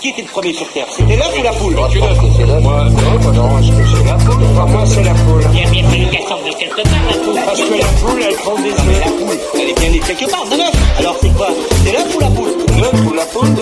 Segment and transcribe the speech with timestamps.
[0.00, 0.86] Qui était le premier sur Terre?
[0.96, 1.74] C'était l'œuf ou la poule?
[1.74, 4.44] Moi, non, moi non, est-ce que c'est la poule.
[4.44, 5.42] Moi, c'est la poule.
[5.52, 7.40] Il a bien fallu qu'elle sorte de quelque part, la poule.
[7.44, 9.00] Parce que la poule, elle prend des œufs.
[9.04, 10.72] La poule, elle est bien née quelque part, de l'œuf.
[10.98, 11.48] Alors c'est quoi?
[11.84, 12.50] C'est l'œuf ou la poule?
[12.80, 13.54] L'œuf ou la poule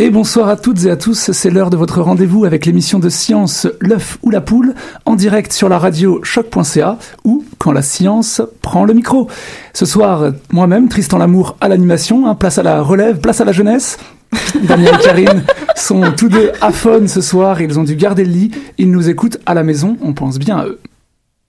[0.00, 3.08] Et bonsoir à toutes et à tous, c'est l'heure de votre rendez-vous avec l'émission de
[3.08, 4.74] science L'œuf ou la poule,
[5.06, 9.26] en direct sur la radio choc.ca ou quand la science prend le micro.
[9.74, 13.50] Ce soir, moi-même, Tristan Lamour à l'animation, hein, place à la relève, place à la
[13.50, 13.98] jeunesse.
[14.62, 15.42] Daniel et Karine
[15.74, 19.38] sont tous deux aphones ce soir, ils ont dû garder le lit, ils nous écoutent
[19.46, 20.78] à la maison, on pense bien à eux.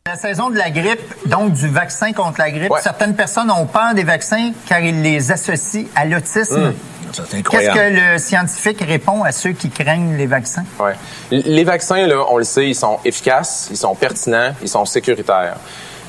[0.09, 3.93] La saison de la grippe, donc du vaccin contre la grippe, certaines personnes ont peur
[3.93, 6.69] des vaccins car ils les associent à l'autisme.
[6.69, 7.43] Mmh.
[7.47, 10.65] Qu'est-ce que le scientifique répond à ceux qui craignent les vaccins?
[10.79, 10.95] Ouais.
[11.29, 15.57] Les vaccins, là, on le sait, ils sont efficaces, ils sont pertinents, ils sont sécuritaires.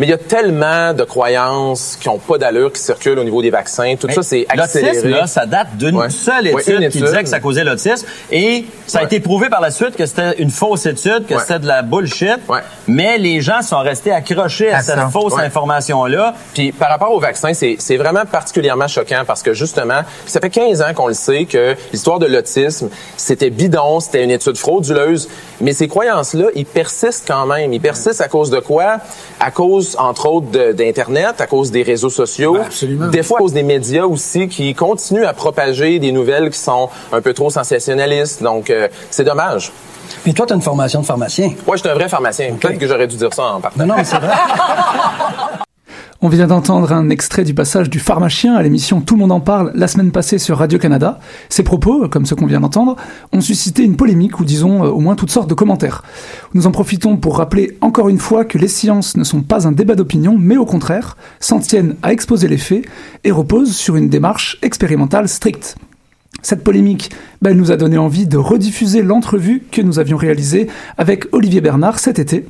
[0.00, 3.42] Mais il y a tellement de croyances qui n'ont pas d'allure qui circulent au niveau
[3.42, 3.94] des vaccins.
[4.00, 4.94] Tout Mais ça, c'est accéléré.
[4.94, 6.08] L'autisme, là, ça date d'une Ouais.
[6.08, 8.06] seule Ouais, étude qui disait que ça causait l'autisme.
[8.32, 11.40] Et ça a été prouvé par la suite que c'était une fausse étude, que Ouais.
[11.40, 12.38] c'était de la bullshit.
[12.48, 12.60] Ouais.
[12.88, 15.08] Mais les gens sont restés accrochés à, À cette ça.
[15.10, 15.42] fausse Ouais.
[15.44, 16.34] information-là.
[16.54, 20.48] Puis par rapport au vaccin, c'est c'est vraiment particulièrement choquant parce que justement, ça fait
[20.50, 22.88] 15 ans qu'on le sait que l'histoire de l'autisme,
[23.18, 25.28] c'était bidon, c'était une étude frauduleuse,
[25.60, 27.72] mais ces croyances-là, ils persistent quand même.
[27.74, 28.96] Ils persistent à cause de quoi?
[29.38, 32.58] À cause, entre autres, d'Internet, à cause des réseaux sociaux,
[33.12, 36.88] des fois à cause des médias aussi qui continuent à propager des nouvelles qui sont
[37.12, 38.42] un peu trop sensationnalistes.
[38.42, 39.72] Donc, euh, c'est dommage.
[40.26, 41.48] Mais toi, tu as une formation de pharmacien.
[41.66, 42.54] Ouais, je suis un vrai pharmacien.
[42.60, 43.86] Peut-être que j'aurais dû dire ça en partant.
[43.86, 44.34] Non, non, c'est vrai.
[46.22, 49.40] On vient d'entendre un extrait du passage du pharmacien à l'émission Tout le monde en
[49.40, 51.18] parle la semaine passée sur Radio-Canada.
[51.48, 52.96] Ces propos, comme ceux qu'on vient d'entendre,
[53.32, 56.04] ont suscité une polémique ou disons euh, au moins toutes sortes de commentaires.
[56.52, 59.72] Nous en profitons pour rappeler encore une fois que les sciences ne sont pas un
[59.72, 62.84] débat d'opinion, mais au contraire, s'en tiennent à exposer les faits
[63.24, 65.76] et reposent sur une démarche expérimentale stricte.
[66.42, 67.08] Cette polémique
[67.40, 70.68] ben, elle nous a donné envie de rediffuser l'entrevue que nous avions réalisée
[70.98, 72.44] avec Olivier Bernard cet été.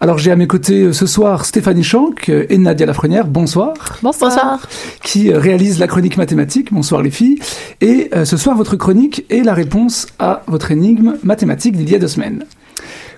[0.00, 3.74] Alors j'ai à mes côtés euh, ce soir Stéphanie Schank euh, et Nadia Lafrenière, bonsoir.
[4.00, 4.60] Bonsoir.
[5.02, 7.40] Qui euh, réalise la chronique mathématique, bonsoir les filles.
[7.80, 11.98] Et ce soir votre chronique est la réponse à votre énigme mathématique d'il y a
[11.98, 12.44] deux semaines.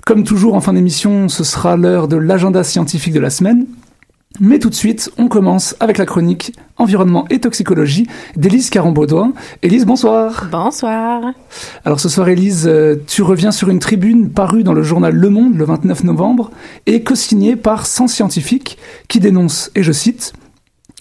[0.06, 3.66] Comme toujours en fin d'émission, ce sera l'heure de l'agenda scientifique de la semaine.
[4.38, 8.06] Mais tout de suite, on commence avec la chronique environnement et toxicologie
[8.36, 9.32] d'Élise Carambaudouin.
[9.62, 10.48] Élise, bonsoir.
[10.50, 11.32] Bonsoir.
[11.84, 15.30] Alors ce soir, Élise, euh, tu reviens sur une tribune parue dans le journal Le
[15.30, 16.50] Monde le 29 novembre
[16.86, 18.78] et co-signée par 100 scientifiques
[19.08, 20.32] qui dénoncent, et je cite,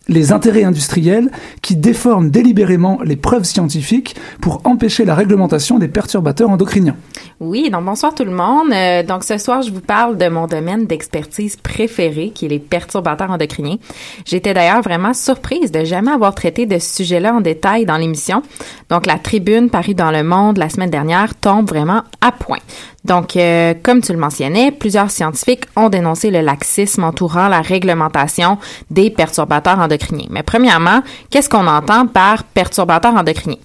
[0.09, 1.29] les intérêts industriels
[1.61, 6.97] qui déforment délibérément les preuves scientifiques pour empêcher la réglementation des perturbateurs endocriniens.
[7.39, 8.73] Oui, donc bonsoir tout le monde.
[8.73, 12.59] Euh, donc ce soir, je vous parle de mon domaine d'expertise préféré, qui est les
[12.59, 13.77] perturbateurs endocriniens.
[14.25, 18.43] J'étais d'ailleurs vraiment surprise de jamais avoir traité de ce sujet-là en détail dans l'émission.
[18.89, 22.57] Donc la tribune parue dans Le Monde la semaine dernière tombe vraiment à point.
[23.05, 28.57] Donc, euh, comme tu le mentionnais, plusieurs scientifiques ont dénoncé le laxisme entourant la réglementation
[28.89, 30.27] des perturbateurs endocriniens.
[30.29, 33.57] Mais premièrement, qu'est-ce qu'on entend par perturbateurs endocriniens?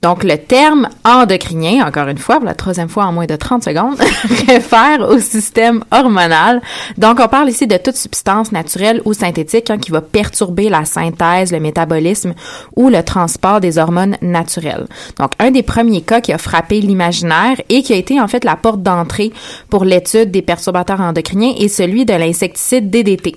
[0.00, 3.64] Donc, le terme endocrinien, encore une fois, pour la troisième fois en moins de 30
[3.64, 3.98] secondes,
[4.46, 6.62] réfère au système hormonal.
[6.96, 10.84] Donc, on parle ici de toute substance naturelle ou synthétique hein, qui va perturber la
[10.84, 12.34] synthèse, le métabolisme
[12.76, 14.86] ou le transport des hormones naturelles.
[15.18, 18.44] Donc, un des premiers cas qui a frappé l'imaginaire et qui a été en fait
[18.44, 19.32] la porte d'entrée
[19.68, 23.34] pour l'étude des perturbateurs endocriniens est celui de l'insecticide DDT.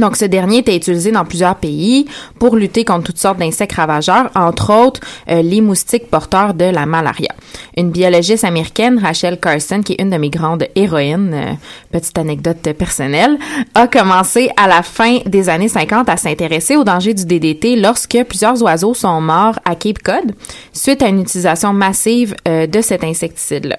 [0.00, 2.06] Donc, ce dernier était utilisé dans plusieurs pays
[2.38, 5.00] pour lutter contre toutes sortes d'insectes ravageurs, entre autres
[5.30, 7.30] euh, les moustiques porteurs de la malaria.
[7.76, 11.52] Une biologiste américaine, Rachel Carson, qui est une de mes grandes héroïnes, euh,
[11.92, 13.38] petite anecdote personnelle,
[13.74, 18.18] a commencé à la fin des années 50 à s'intéresser au danger du DDT lorsque
[18.28, 20.34] plusieurs oiseaux sont morts à Cape Cod
[20.72, 23.76] suite à une utilisation massive euh, de cet insecticide-là.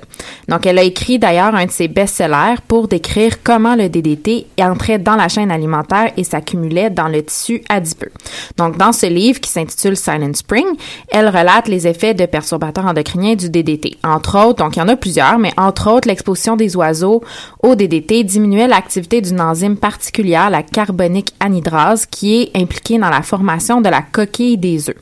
[0.48, 5.00] Donc, elle a écrit d'ailleurs un de ses best-sellers pour décrire comment le DDT entrait
[5.00, 8.12] dans la chaîne alimentaire et s'accumulait dans le tissu adipeux.
[8.58, 10.66] Donc, dans ce livre qui s'intitule Silent Spring,
[11.10, 13.98] elle relate les effets de perturbateurs endocriniens du DDT.
[14.04, 17.22] Entre autres, donc il y en a plusieurs, mais entre autres, l'exposition des oiseaux
[17.62, 23.22] au DDT diminuait l'activité d'une enzyme particulière, la carbonique anhydrase, qui est impliquée dans la
[23.22, 24.98] formation de la coquille des œufs.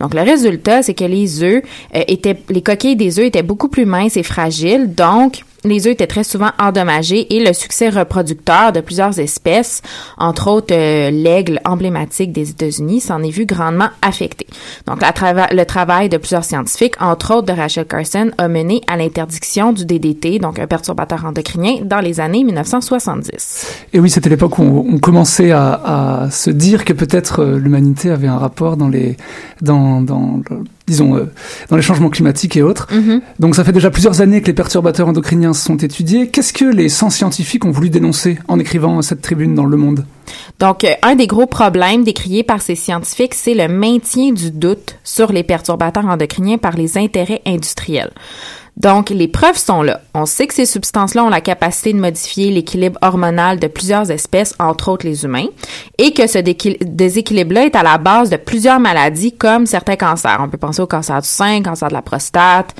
[0.00, 1.62] Donc, le résultat, c'est que les œufs
[1.94, 5.92] euh, étaient, les coquilles des œufs étaient beaucoup plus minces et fragiles, donc les œufs
[5.92, 9.82] étaient très souvent endommagés et le succès reproducteur de plusieurs espèces,
[10.18, 14.46] entre autres euh, l'aigle emblématique des États-Unis, s'en est vu grandement affecté.
[14.86, 19.72] Donc, le travail de plusieurs scientifiques, entre autres de Rachel Carson, a mené à l'interdiction
[19.72, 23.66] du DDT, donc un perturbateur endocrinien, dans les années 1970.
[23.92, 28.28] Et oui, c'était l'époque où on, commençait à, se dire que peut-être euh, l'humanité avait
[28.28, 29.16] un rapport dans les
[29.60, 30.40] dans, dans
[30.86, 31.30] disons, euh,
[31.68, 32.88] dans les changements climatiques et autres.
[32.92, 33.20] Mm-hmm.
[33.38, 36.28] Donc ça fait déjà plusieurs années que les perturbateurs endocriniens sont étudiés.
[36.28, 40.04] Qu'est-ce que les 100 scientifiques ont voulu dénoncer en écrivant cette tribune dans Le Monde?
[40.58, 44.96] Donc, euh, un des gros problèmes décriés par ces scientifiques, c'est le maintien du doute
[45.04, 48.12] sur les perturbateurs endocriniens par les intérêts industriels.
[48.76, 50.00] Donc, les preuves sont là.
[50.14, 54.54] On sait que ces substances-là ont la capacité de modifier l'équilibre hormonal de plusieurs espèces,
[54.58, 55.46] entre autres les humains,
[55.98, 60.38] et que ce déséquilibre-là est à la base de plusieurs maladies comme certains cancers.
[60.40, 62.74] On peut penser au cancer du sein, cancer de la prostate,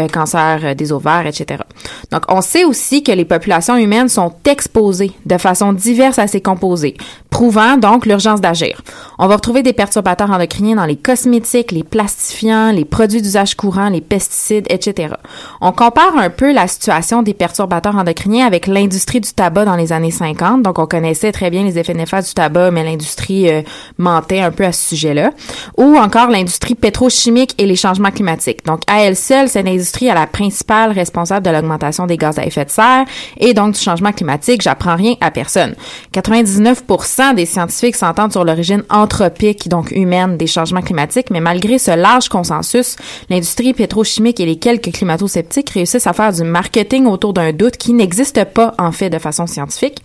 [0.00, 1.62] euh, cancer euh, des ovaires, etc.
[2.10, 6.42] Donc, on sait aussi que les populations humaines sont exposées de façon diverse à ces
[6.42, 6.96] composés,
[7.36, 8.80] prouvant donc l'urgence d'agir.
[9.18, 13.90] On va retrouver des perturbateurs endocriniens dans les cosmétiques, les plastifiants, les produits d'usage courant,
[13.90, 15.16] les pesticides, etc.
[15.60, 19.92] On compare un peu la situation des perturbateurs endocriniens avec l'industrie du tabac dans les
[19.92, 20.62] années 50.
[20.62, 23.60] Donc, on connaissait très bien les effets néfastes du tabac, mais l'industrie euh,
[23.98, 25.30] mentait un peu à ce sujet-là.
[25.76, 28.64] Ou encore l'industrie pétrochimique et les changements climatiques.
[28.64, 32.46] Donc, à elle seule, cette industrie à la principale responsable de l'augmentation des gaz à
[32.46, 33.04] effet de serre
[33.36, 34.62] et donc du changement climatique.
[34.62, 35.74] J'apprends rien à personne.
[36.14, 41.90] 99% des scientifiques s'entendent sur l'origine anthropique, donc humaine, des changements climatiques, mais malgré ce
[41.90, 42.96] large consensus,
[43.30, 47.92] l'industrie pétrochimique et les quelques climato-sceptiques réussissent à faire du marketing autour d'un doute qui
[47.92, 50.02] n'existe pas en fait de façon scientifique.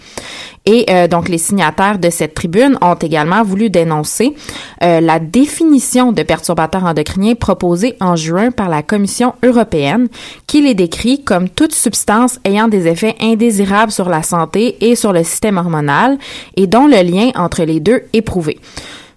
[0.65, 4.35] Et euh, donc les signataires de cette tribune ont également voulu dénoncer
[4.83, 10.07] euh, la définition de perturbateurs endocriniens proposée en juin par la Commission européenne
[10.45, 15.13] qui les décrit comme toute substance ayant des effets indésirables sur la santé et sur
[15.13, 16.19] le système hormonal
[16.55, 18.59] et dont le lien entre les deux est prouvé.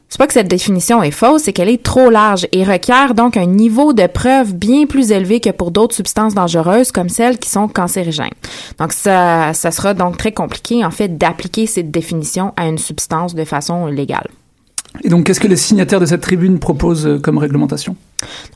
[0.08, 3.36] C'est pas que cette définition est fausse, c'est qu'elle est trop large et requiert donc
[3.36, 7.48] un niveau de preuve bien plus élevé que pour d'autres substances dangereuses comme celles qui
[7.48, 8.28] sont cancérigènes.
[8.78, 13.34] Donc ça, ça sera donc très compliqué en fait d'appliquer cette définition à une substance
[13.34, 14.28] de façon légale.
[15.02, 17.96] Et donc qu'est-ce que les signataires de cette tribune proposent euh, comme réglementation?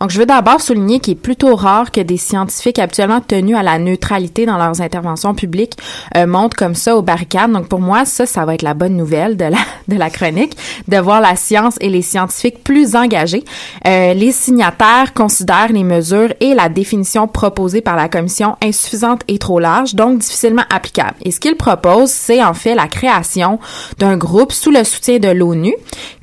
[0.00, 3.62] Donc, je veux d'abord souligner qu'il est plutôt rare que des scientifiques actuellement tenus à
[3.62, 5.76] la neutralité dans leurs interventions publiques
[6.16, 7.52] euh, montent comme ça aux barricades.
[7.52, 10.56] Donc, pour moi, ça, ça va être la bonne nouvelle de la, de la chronique,
[10.86, 13.44] de voir la science et les scientifiques plus engagés.
[13.86, 19.38] Euh, les signataires considèrent les mesures et la définition proposée par la commission insuffisantes et
[19.38, 21.16] trop larges, donc difficilement applicables.
[21.24, 23.58] Et ce qu'ils proposent, c'est en fait la création
[23.98, 25.74] d'un groupe sous le soutien de l'ONU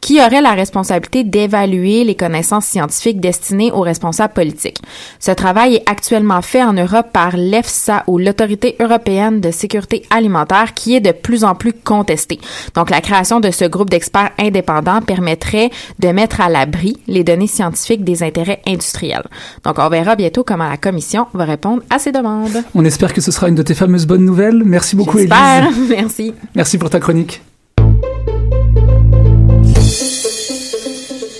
[0.05, 4.81] qui aurait la responsabilité d'évaluer les connaissances scientifiques destinées destiné aux responsables politiques.
[5.19, 10.73] Ce travail est actuellement fait en Europe par l'EFSA ou l'Autorité européenne de sécurité alimentaire
[10.73, 12.39] qui est de plus en plus contestée.
[12.75, 15.69] Donc la création de ce groupe d'experts indépendants permettrait
[15.99, 19.27] de mettre à l'abri les données scientifiques des intérêts industriels.
[19.63, 22.63] Donc on verra bientôt comment la commission va répondre à ces demandes.
[22.73, 24.63] On espère que ce sera une de tes fameuses bonnes nouvelles.
[24.63, 25.17] Merci beaucoup.
[25.17, 25.69] J'espère.
[25.89, 26.33] Merci.
[26.55, 27.41] Merci pour ta chronique.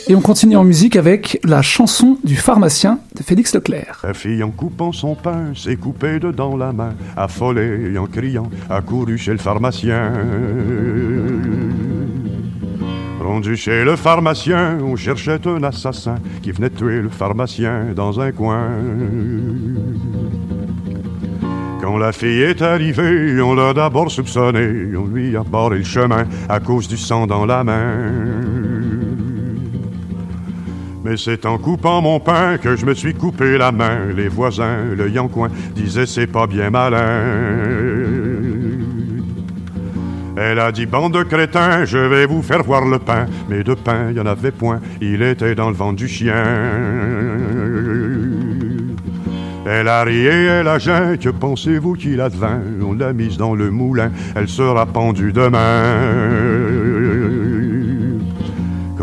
[0.08, 4.02] Et on continue en musique avec la chanson du pharmacien de Félix Leclerc.
[4.04, 8.82] La fille en coupant son pain s'est coupée dedans la main, affolée en criant, a
[8.82, 10.14] couru chez le pharmacien.
[13.20, 18.32] Rendu chez le pharmacien, on cherchait un assassin qui venait tuer le pharmacien dans un
[18.32, 18.70] coin.
[21.82, 26.26] Quand la fille est arrivée, on l'a d'abord soupçonné, on lui a barré le chemin
[26.48, 28.75] à cause du sang dans la main.
[31.06, 34.08] Mais c'est en coupant mon pain que je me suis coupé la main.
[34.18, 37.22] Les voisins, le coin, disaient c'est pas bien malin.
[40.36, 43.28] Elle a dit, bande de crétins, je vais vous faire voir le pain.
[43.50, 46.44] Mais de pain, il y en avait point, il était dans le ventre du chien.
[49.68, 53.54] Elle a ri et elle a jeun, que pensez-vous qu'il advint On l'a mise dans
[53.54, 56.95] le moulin, elle sera pendue demain.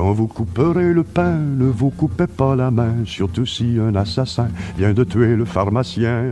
[0.03, 4.49] Quand vous couperez le pain, ne vous coupez pas la main, surtout si un assassin
[4.77, 6.25] vient de tuer le pharmacien.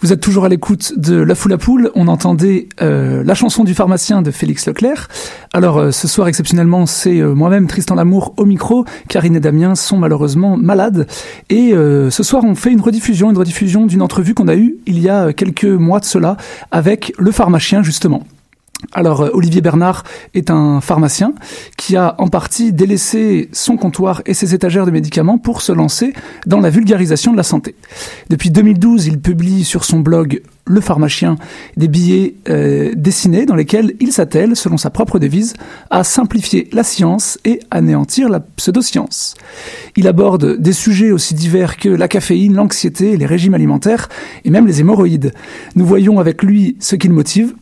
[0.00, 1.90] Vous êtes toujours à l'écoute de La Foule à Poule.
[1.94, 5.08] On entendait euh, la chanson du pharmacien de Félix Leclerc.
[5.52, 8.86] Alors euh, ce soir exceptionnellement, c'est euh, moi-même Tristan Lamour au micro.
[9.10, 11.06] Karine et Damien sont malheureusement malades.
[11.50, 14.98] Et ce soir, on fait une rediffusion, une rediffusion d'une entrevue qu'on a eue il
[14.98, 16.38] y a quelques mois de cela
[16.70, 18.24] avec le pharmacien justement.
[18.92, 21.32] Alors euh, Olivier Bernard est un pharmacien
[21.76, 26.12] qui a en partie délaissé son comptoir et ses étagères de médicaments pour se lancer
[26.46, 27.74] dans la vulgarisation de la santé.
[28.30, 31.36] Depuis 2012, il publie sur son blog Le pharmacien
[31.76, 35.54] des billets euh, dessinés dans lesquels il s'attelle, selon sa propre devise,
[35.90, 39.34] à simplifier la science et anéantir la pseudoscience.
[39.96, 44.08] Il aborde des sujets aussi divers que la caféine, l'anxiété, les régimes alimentaires
[44.44, 45.32] et même les hémorroïdes.
[45.74, 47.54] Nous voyons avec lui ce qu'il motive,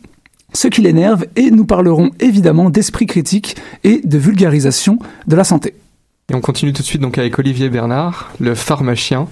[0.53, 5.73] ce qui l'énerve et nous parlerons évidemment d'esprit critique et de vulgarisation de la santé.
[6.31, 9.27] Et on continue tout de suite donc avec Olivier Bernard, le pharmacien.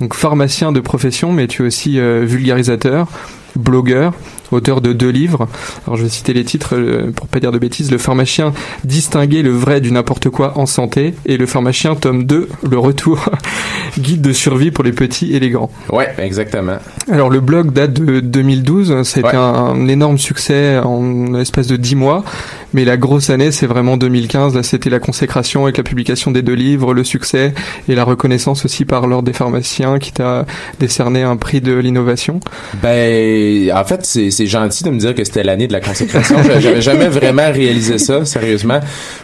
[0.00, 3.08] Donc pharmacien de profession, mais tu es aussi euh, vulgarisateur,
[3.54, 4.14] blogueur,
[4.52, 5.48] auteur de deux livres.
[5.86, 7.90] Alors je vais citer les titres euh, pour pas dire de bêtises.
[7.90, 8.52] Le pharmacien
[8.84, 13.30] distinguer le vrai du n'importe quoi en santé et le pharmacien tome 2, le retour,
[13.98, 15.70] guide de survie pour les petits et les grands.
[15.90, 16.76] Ouais, exactement.
[17.10, 21.96] Alors le blog date de 2012, c'était un, un, énorme succès en espace de 10
[21.96, 22.24] mois,
[22.72, 26.42] mais la grosse année c'est vraiment 2015, là c'était la consécration avec la publication des
[26.42, 27.52] deux livres, le succès
[27.88, 30.46] et la reconnaissance aussi par l'ordre des pharmaciens qui t'a
[30.80, 32.40] décerné un prix de l'innovation.
[32.82, 36.36] Ben en fait c'est c'est gentil de me dire que c'était l'année de la consécration.
[36.58, 38.80] J'avais jamais vraiment réalisé ça, sérieusement.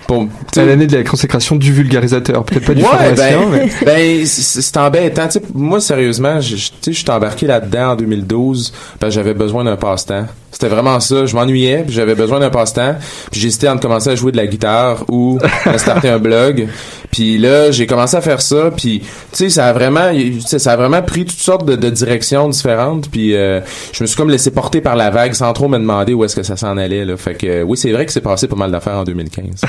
[0.06, 3.40] Bon, c'est l'année de la consécration du vulgarisateur, peut-être pas du pharmacien.
[3.50, 3.68] Ben, mais...
[3.84, 5.26] ben c'est embêtant.
[5.26, 10.26] T'sais, moi, sérieusement, je suis embarqué là-dedans en 2012 parce que j'avais besoin d'un passe-temps.
[10.58, 11.24] C'était vraiment ça.
[11.24, 12.96] Je m'ennuyais, j'avais besoin d'un passe-temps.
[13.30, 16.66] Puis j'hésitais entre commencer à jouer de la guitare ou à starter un blog.
[17.12, 18.72] Puis là, j'ai commencé à faire ça.
[18.76, 20.10] Puis tu sais, ça a vraiment,
[20.44, 23.08] ça a vraiment pris toutes sortes de, de directions différentes.
[23.08, 23.60] Puis euh,
[23.92, 26.34] je me suis comme laissé porter par la vague sans trop me demander où est-ce
[26.34, 27.04] que ça s'en allait.
[27.04, 27.16] Là.
[27.16, 29.60] Fait que oui, c'est vrai que c'est passé pas mal d'affaires en 2015.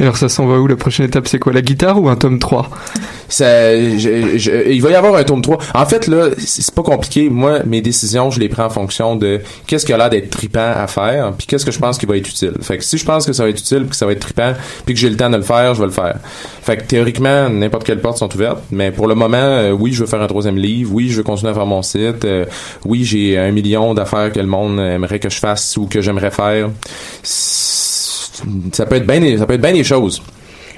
[0.00, 0.66] Alors ça s'en va où?
[0.66, 1.52] La prochaine étape, c'est quoi?
[1.52, 2.68] La guitare ou un tome 3
[3.40, 5.58] il va y avoir un tome 3.
[5.74, 7.28] En fait, là, c'est pas compliqué.
[7.28, 10.72] Moi, mes décisions, je les prends en fonction de qu'est-ce qu'il a l'air d'être tripant
[10.74, 12.52] à faire, puis qu'est-ce que je pense qui va être utile.
[12.60, 14.20] Fait que si je pense que ça va être utile, puis que ça va être
[14.20, 16.18] tripant, puis que j'ai le temps de le faire, je vais le faire.
[16.62, 20.00] Fait que théoriquement, n'importe quelle porte sont ouvertes, mais pour le moment, euh, oui, je
[20.00, 22.44] veux faire un troisième livre, oui, je veux continuer à faire mon site, euh,
[22.84, 26.30] oui, j'ai un million d'affaires que le monde aimerait que je fasse ou que j'aimerais
[26.30, 26.70] faire.
[28.72, 30.22] Ça peut être bien, ça peut être bien des choses.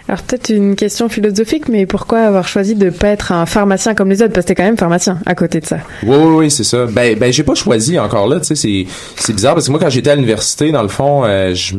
[0.09, 4.09] Alors peut-être une question philosophique, mais pourquoi avoir choisi de pas être un pharmacien comme
[4.09, 4.33] les autres?
[4.33, 5.79] Parce que t'es quand même pharmacien à côté de ça.
[6.05, 6.87] Oui, oui, oui, c'est ça.
[6.87, 8.39] Ben, ben, j'ai pas choisi encore là.
[8.39, 8.87] Tu sais,
[9.17, 11.75] c'est, bizarre parce que moi, quand j'étais à l'université, dans le fond, euh, je,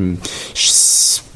[0.54, 0.68] je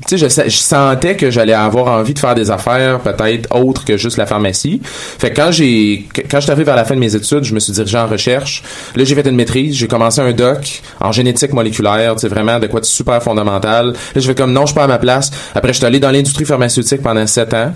[0.07, 3.85] tu sais, je, je, sentais que j'allais avoir envie de faire des affaires peut-être autres
[3.85, 4.81] que juste la pharmacie.
[4.83, 7.53] Fait que quand j'ai, quand je suis arrivé vers la fin de mes études, je
[7.53, 8.63] me suis dirigé en recherche.
[8.95, 12.67] Là, j'ai fait une maîtrise, j'ai commencé un doc en génétique moléculaire, c'est vraiment de
[12.67, 13.87] quoi de super fondamental.
[13.87, 15.31] Là, je fais comme non, je suis pas à ma place.
[15.55, 17.73] Après, je suis allé dans l'industrie pharmaceutique pendant sept ans.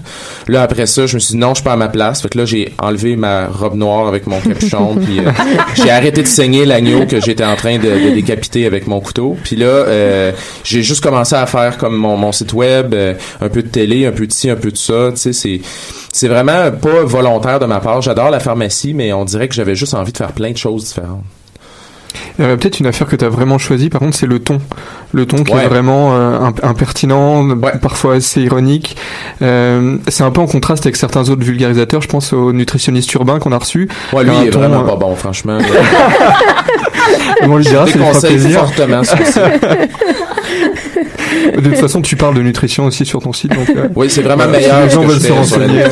[0.48, 2.22] Là, après ça, je me suis dit non, je suis pas à ma place.
[2.22, 5.32] Fait que là, j'ai enlevé ma robe noire avec mon capuchon, puis euh,
[5.76, 9.38] j'ai arrêté de saigner l'agneau que j'étais en train de, de décapiter avec mon couteau.
[9.44, 10.32] Puis là, euh,
[10.64, 14.06] j'ai juste commencé à faire comme mon, mon site web, euh, un peu de télé,
[14.06, 15.10] un peu de ci, un peu de ça.
[15.12, 15.62] Tu sais, c'est
[16.12, 18.02] c'est vraiment pas volontaire de ma part.
[18.02, 20.86] J'adore la pharmacie, mais on dirait que j'avais juste envie de faire plein de choses
[20.86, 21.24] différentes.
[22.40, 24.60] Euh, Peut-être une affaire que tu as vraiment choisie, par contre, c'est le ton.
[25.14, 25.66] Le ton qui Ouais.
[25.66, 28.96] est vraiment euh, imp- impertinent, parfois assez ironique.
[29.42, 32.02] Euh, c'est un peu en contraste avec certains autres vulgarisateurs.
[32.02, 33.90] Je pense au nutritionniste urbain qu'on a reçu.
[34.14, 35.58] Ouais, lui, il est ton, vraiment euh, pas bon, franchement.
[37.42, 38.60] On lui dira, ça lui fera plaisir.
[38.62, 39.02] fortement.
[41.56, 43.52] De toute façon, tu parles de nutrition aussi sur ton site.
[43.56, 45.84] Donc, euh, Oui, c'est vraiment voilà, meilleur si les gens veulent se renseigner.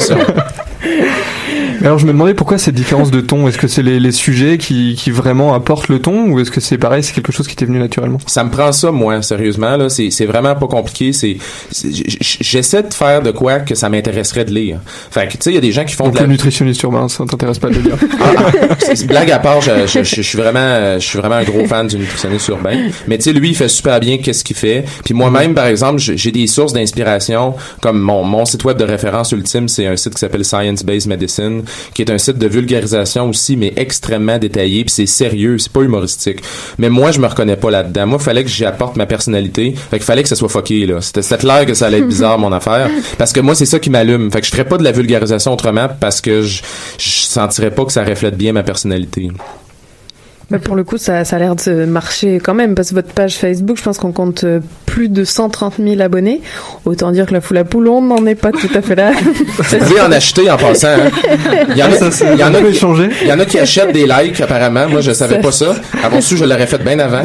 [1.84, 3.48] Alors, je me demandais pourquoi cette différence de ton?
[3.48, 6.60] Est-ce que c'est les, les sujets qui, qui vraiment apportent le ton ou est-ce que
[6.62, 8.18] c'est pareil, c'est quelque chose qui t'est venu naturellement?
[8.26, 9.78] Ça me prend ça, moi, sérieusement.
[9.78, 11.14] Là, c'est, c'est vraiment pas compliqué.
[11.14, 11.38] C'est,
[12.42, 14.80] j'essaie de faire de quoi que ça m'intéresserait de lire.
[15.12, 16.32] Fait que, tu sais, il y a des gens qui font Donc, de la le
[16.32, 17.76] nutritionniste urbain, ça t'intéresse pas de.
[18.80, 21.44] C'est- c'est blague à part, je, je- je- je suis vraiment, je suis vraiment un
[21.44, 22.78] gros fan du nutritionniste urbain.
[23.08, 24.86] Mais tu sais, lui, il fait super bien qu'est-ce qu'il fait.
[25.04, 28.84] Puis moi-même, par exemple, j'ai j'ai des sources d'inspiration, comme mon, mon site web de
[28.84, 31.64] référence ultime, c'est un site qui s'appelle Science Based Medicine,
[31.94, 34.84] qui est un site de vulgarisation aussi, mais extrêmement détaillé.
[34.84, 36.40] Puis c'est sérieux, c'est pas humoristique.
[36.78, 38.08] Mais moi, je me reconnais pas là-dedans.
[38.08, 39.74] Moi, il fallait que j'y apporte ma personnalité.
[39.92, 41.02] Fait qu'il fallait que ça soit fucké là.
[41.02, 43.80] C'était c'était clair que ça allait être bizarre mon affaire, parce que moi, c'est ça
[43.80, 44.32] qui m'allume.
[44.32, 46.62] Fait que je ferais pas de la vulgarisation autrement parce que je,
[46.98, 49.30] je sentirais pas que ça reflète bien ma personnalité.
[50.52, 53.12] Mais pour le coup, ça, ça a l'air de marcher quand même, parce que votre
[53.14, 56.42] page Facebook, je pense qu'on compte euh, plus de 130 000 abonnés.
[56.86, 59.12] Autant dire que la foule à poule, on n'en est pas tout à fait là.
[59.58, 60.88] Vous pouvez en acheter en passant.
[60.90, 61.10] hein.
[61.70, 63.10] Il y en a, Ça, c'est- il y en a qui, échanger.
[63.22, 64.88] il y en a qui achètent des likes apparemment.
[64.90, 65.76] Moi, je savais Ça- pas ça.
[66.04, 67.24] Avant su, je l'aurais fait bien avant.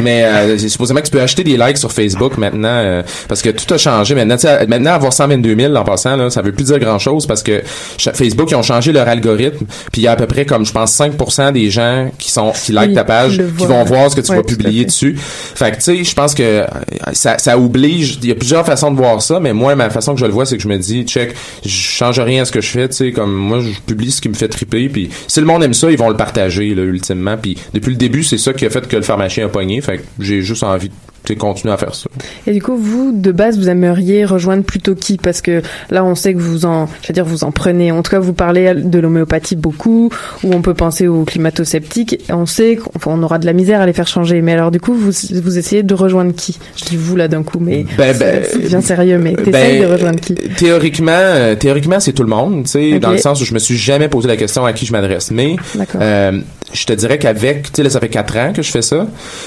[0.00, 3.42] Mais euh, c'est supposément que tu peux acheter des likes sur Facebook maintenant euh, parce
[3.42, 4.36] que tout a changé maintenant.
[4.66, 7.62] Maintenant avoir 122 000 en passant là, ça veut plus dire grand chose parce que
[7.98, 9.66] Facebook ils ont changé leur algorithme.
[9.92, 12.52] Puis il y a à peu près comme je pense 5% des gens qui sont
[12.60, 15.16] qui likent ta page qui vont voir ce que tu Ouais, vas publier dessus.
[15.18, 16.66] Fait que tu sais, je pense que euh,
[17.12, 18.18] ça, ça oblige.
[18.22, 20.32] Il y a plusieurs façons de voir ça, mais moi, ma façon que je le
[20.32, 21.34] vois, c'est que je me dis, check,
[21.64, 22.88] je change rien à ce que je fais.
[22.88, 24.88] Tu sais, comme moi, je publie ce qui me fait triper.
[24.88, 27.36] Puis si le monde aime ça, ils vont le partager là, ultimement.
[27.36, 29.80] Puis depuis le début, c'est ça qui a fait que le pharmacien a pogné.
[29.80, 30.94] Fait que j'ai juste envie de
[31.32, 32.06] sais, continuer à faire ça.
[32.46, 35.16] Et du coup, vous, de base, vous aimeriez rejoindre plutôt qui?
[35.16, 37.92] Parce que là, on sait que vous en, je veux dire, vous en prenez.
[37.92, 40.10] En tout cas, vous parlez de l'homéopathie beaucoup,
[40.42, 42.20] ou on peut penser aux climato-sceptiques.
[42.30, 44.42] On sait qu'on aura de la misère à les faire changer.
[44.42, 45.10] Mais alors, du coup, vous,
[45.42, 46.58] vous essayez de rejoindre qui?
[46.76, 49.18] Je dis vous là d'un coup, mais Ben, c'est- ben, c'est bien sérieux.
[49.18, 50.34] Mais t'essayes Ben, de rejoindre qui?
[50.34, 53.58] Théoriquement, euh, théoriquement, c'est tout le monde, tu sais, dans le sens où je me
[53.58, 55.30] suis jamais posé la question à qui je m'adresse.
[55.30, 55.56] Mais
[56.00, 56.40] euh,
[56.72, 59.06] je te dirais qu'avec, tu sais, là, ça fait quatre ans que je fais ça.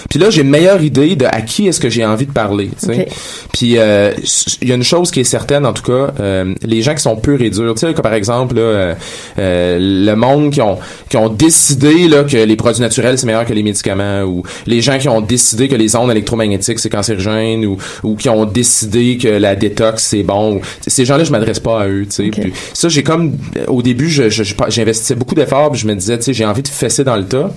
[0.09, 2.69] Puis là, j'ai une meilleure idée de à qui est-ce que j'ai envie de parler,
[2.79, 3.01] tu sais.
[3.01, 3.07] Ok.
[3.53, 4.13] Puis euh,
[4.61, 7.01] il y a une chose qui est certaine, en tout cas, euh, les gens qui
[7.01, 8.95] sont purs et durs, tu sais, comme par exemple, là, euh,
[9.39, 10.77] euh, le monde qui ont
[11.09, 14.81] qui ont décidé là que les produits naturels c'est meilleur que les médicaments, ou les
[14.81, 19.17] gens qui ont décidé que les ondes électromagnétiques c'est cancérigène, ou ou qui ont décidé
[19.17, 20.61] que la détox c'est bon.
[20.85, 22.51] ces gens-là, je m'adresse pas à eux, tu sais.
[22.73, 26.17] Ça, j'ai comme au début, je, je- je- j'investissais beaucoup d'efforts, puis je me disais,
[26.17, 27.49] tu sais, j'ai envie de fesser dans le tas.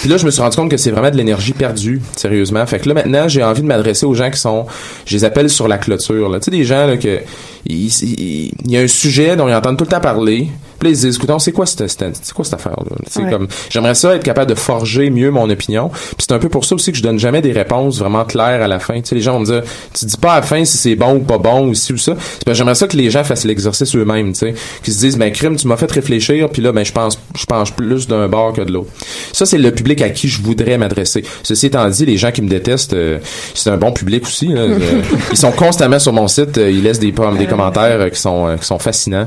[0.00, 2.64] Puis là, je me suis rendu compte que c'est vraiment de l'énergie perdue, sérieusement.
[2.66, 4.66] Fait que là, maintenant, j'ai envie de m'adresser aux gens qui sont,
[5.04, 6.30] je les appelle sur la clôture.
[6.34, 7.20] Tu sais, des gens, que,
[7.66, 10.48] il y a un sujet dont ils entendent tout le temps parler.
[10.80, 13.22] Puis là, ils se disent, écoutons, c'est quoi cette, c'est quoi cette affaire-là?
[13.22, 13.30] Ouais.
[13.30, 15.90] comme, j'aimerais ça être capable de forger mieux mon opinion.
[15.90, 18.62] Puis c'est un peu pour ça aussi que je donne jamais des réponses vraiment claires
[18.62, 18.94] à la fin.
[18.94, 19.62] Tu sais, les gens vont me dire,
[19.92, 21.98] tu dis pas à la fin si c'est bon ou pas bon ou ci ou
[21.98, 22.14] ça.
[22.18, 24.54] C'est j'aimerais ça que les gens fassent l'exercice eux-mêmes, tu sais.
[24.82, 27.44] Qu'ils se disent, ben, crime, tu m'as fait réfléchir, puis là, ben, je pense, je
[27.44, 28.90] pense plus d'un bord que de l'autre.
[29.32, 31.24] Ça, c'est le public à qui je voudrais m'adresser.
[31.42, 33.18] Ceci étant dit, les gens qui me détestent, euh,
[33.54, 34.48] c'est un bon public aussi.
[34.48, 34.60] là.
[34.80, 38.56] Euh, ils sont constamment sur mon site, euh, ils laissent des, des commentaires qui sont
[38.58, 39.26] qui sont fascinants.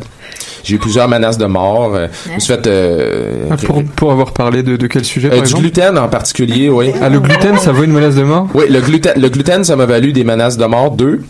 [0.63, 1.95] J'ai eu plusieurs menaces de mort.
[1.95, 5.27] euh, Je me suis fait euh, Ah, pour, pour avoir parlé de, de quel sujet,
[5.27, 6.91] euh, par du exemple gluten en particulier, oui.
[7.01, 9.75] Ah, le gluten, ça vaut une menace de mort Oui, le gluten, le gluten, ça
[9.75, 10.91] m'a valu des menaces de mort.
[10.91, 11.21] Deux,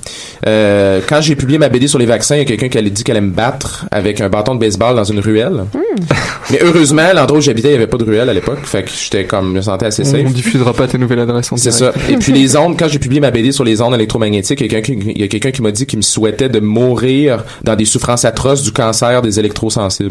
[0.47, 2.89] euh, quand j'ai publié ma BD sur les vaccins, il y a quelqu'un qui allait
[2.89, 5.65] dit qu'elle allait me battre avec un bâton de baseball dans une ruelle.
[6.51, 8.89] Mais heureusement, l'endroit où j'habitais, il n'y avait pas de ruelle à l'époque, fait que
[8.89, 10.21] j'étais comme, je me sentais assez on, safe.
[10.27, 11.91] on diffusera pas ta nouvelle adresse en C'est ça.
[12.09, 14.75] Et puis les ondes, quand j'ai publié ma BD sur les ondes électromagnétiques, il y
[14.75, 17.43] a quelqu'un qui, il y a quelqu'un qui m'a dit qu'il me souhaitait de mourir
[17.63, 20.02] dans des souffrances atroces du cancer des électrosensibles.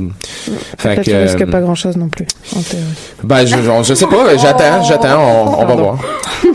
[0.79, 2.27] Fait Peut-être que, tu risques euh, pas grand-chose non plus,
[2.57, 2.85] en théorie.
[3.23, 5.99] ben, je, je, je sais pas, j'attends, j'attends, on, on va voir.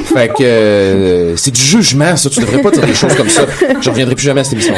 [0.06, 2.30] Fait que euh, c'est du jugement, ça.
[2.30, 3.44] Tu devrais pas dire des choses comme ça.
[3.82, 4.74] Je reviendrai plus jamais à cette émission.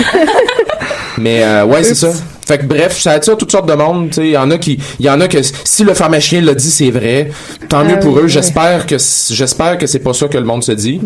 [1.17, 2.11] Mais euh, ouais, c'est ça.
[2.47, 4.11] Fait que bref, ça attire toutes sortes de monde.
[4.17, 6.71] Il y en a qui, il y en a que si le pharmacien l'a dit,
[6.71, 7.29] c'est vrai.
[7.67, 8.27] Tant mieux Ah pour oui, eux.
[8.27, 10.99] J'espère que j'espère que c'est pas ça que le monde se dit.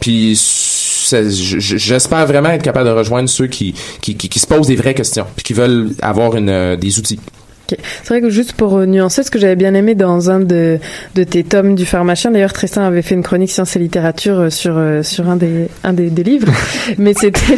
[0.00, 0.67] Puis j- j-
[1.12, 5.44] j'espère vraiment être capable de rejoindre ceux qui, qui, se posent des vraies questions, puis
[5.44, 7.20] qui veulent avoir une, euh, des outils.
[7.70, 7.78] Ok.
[8.02, 10.78] C'est vrai que juste pour euh, nuancer, ce que j'avais bien aimé dans un de,
[11.14, 14.50] de tes tomes du pharmacien, d'ailleurs Tristan avait fait une chronique sciences et littérature euh,
[14.50, 16.50] sur euh, sur un des un des, des livres,
[16.98, 17.56] mais c'était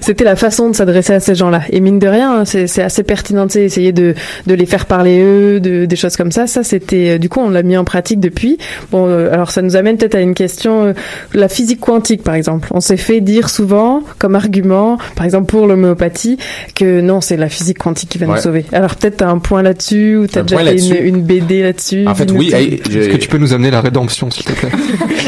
[0.00, 1.60] c'était la façon de s'adresser à ces gens-là.
[1.68, 4.14] Et mine de rien, hein, c'est assez pertinent, tu essayer de
[4.46, 6.46] de les faire parler eux, de des choses comme ça.
[6.46, 8.56] Ça, c'était du coup on l'a mis en pratique depuis.
[8.90, 10.94] Bon, alors ça nous amène peut-être à une question,
[11.34, 12.68] la physique quantique par exemple.
[12.70, 16.38] On s'est fait dire souvent comme argument, par exemple pour l'homéopathie,
[16.74, 18.64] que non, c'est la physique quantique qui va nous sauver.
[18.72, 22.06] Alors peut-être t'as un point là-dessus ou t'as Un déjà fait une, BD là-dessus.
[22.06, 22.52] En fait, oui.
[22.52, 24.70] hey, Est-ce que tu peux nous amener la rédemption, s'il te plaît?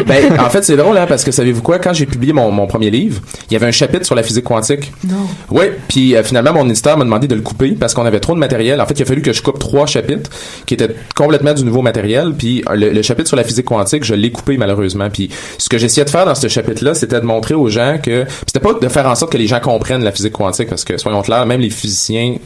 [0.07, 1.81] Ben, en fait, c'est drôle, hein, parce que savez-vous quoi?
[1.81, 4.45] Quand j'ai publié mon, mon premier livre, il y avait un chapitre sur la physique
[4.45, 4.93] quantique.
[5.05, 5.17] Non.
[5.51, 8.35] Oui, puis euh, finalement, mon éditeur m'a demandé de le couper parce qu'on avait trop
[8.35, 8.81] de matériel.
[8.81, 10.31] En fait, il a fallu que je coupe trois chapitres
[10.67, 12.33] qui étaient complètement du nouveau matériel.
[12.39, 15.11] Puis euh, le, le chapitre sur la physique quantique, je l'ai coupé malheureusement.
[15.11, 18.23] Puis ce que j'essayais de faire dans ce chapitre-là, c'était de montrer aux gens que...
[18.23, 20.85] puis C'était pas de faire en sorte que les gens comprennent la physique quantique parce
[20.85, 22.37] que, soyons clairs, même les physiciens...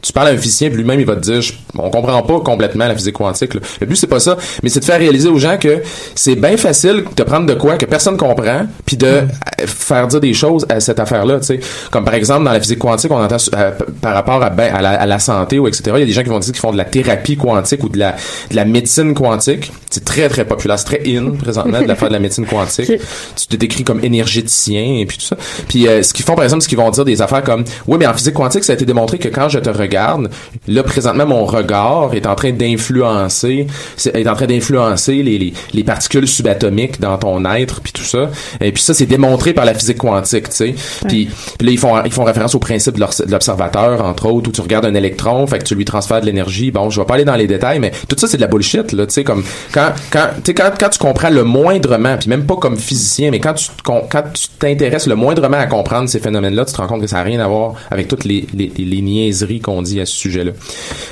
[0.00, 2.40] Tu parles à un physicien, puis lui-même, il va te dire, je- on comprend pas
[2.40, 3.54] complètement la physique quantique.
[3.54, 3.60] là.
[3.80, 5.82] Le but, c'est pas ça, mais c'est de faire réaliser aux gens que
[6.14, 9.22] c'est bien facile de prendre de quoi que personne comprend, puis de euh,
[9.66, 11.40] faire dire des choses à cette affaire-là.
[11.40, 11.60] tu sais.
[11.90, 14.80] Comme par exemple, dans la physique quantique, on entend euh, par rapport à, ben, à,
[14.82, 15.82] la, à la santé ou etc.
[15.96, 17.88] Il y a des gens qui vont dire qu'ils font de la thérapie quantique ou
[17.88, 18.16] de la,
[18.50, 19.72] de la médecine quantique.
[19.90, 20.78] C'est très, très populaire.
[20.78, 22.92] C'est très in, présentement, de la faire de la médecine quantique.
[23.36, 25.36] Tu te décris comme énergéticien et puis tout ça.
[25.68, 27.96] Puis euh, ce qu'ils font, par exemple, c'est qu'ils vont dire des affaires comme oui,
[27.98, 30.30] mais en physique quantique, ça a été démontré que quand je te regarde,
[30.68, 33.66] là présentement mon regard est en train d'influencer,
[34.04, 38.30] est en train d'influencer les, les, les particules subatomiques dans ton être puis tout ça.
[38.60, 40.74] Et puis ça, c'est démontré par la physique quantique, tu sais.
[41.06, 41.28] Puis,
[41.60, 44.86] là ils font ils font référence au principe de l'observateur entre autres où tu regardes
[44.86, 46.70] un électron, fait que tu lui transfères de l'énergie.
[46.70, 48.92] Bon, je vais pas aller dans les détails, mais tout ça c'est de la bullshit
[48.92, 52.46] là, tu sais comme quand quand tu quand quand tu comprends le moindrement, puis même
[52.46, 56.64] pas comme physicien, mais quand tu quand tu t'intéresses le moindrement à comprendre ces phénomènes-là,
[56.64, 58.84] tu te rends compte que ça n'a rien à voir avec toutes les les, les,
[58.84, 60.52] les niaiseries qu'on dit à ce sujet-là.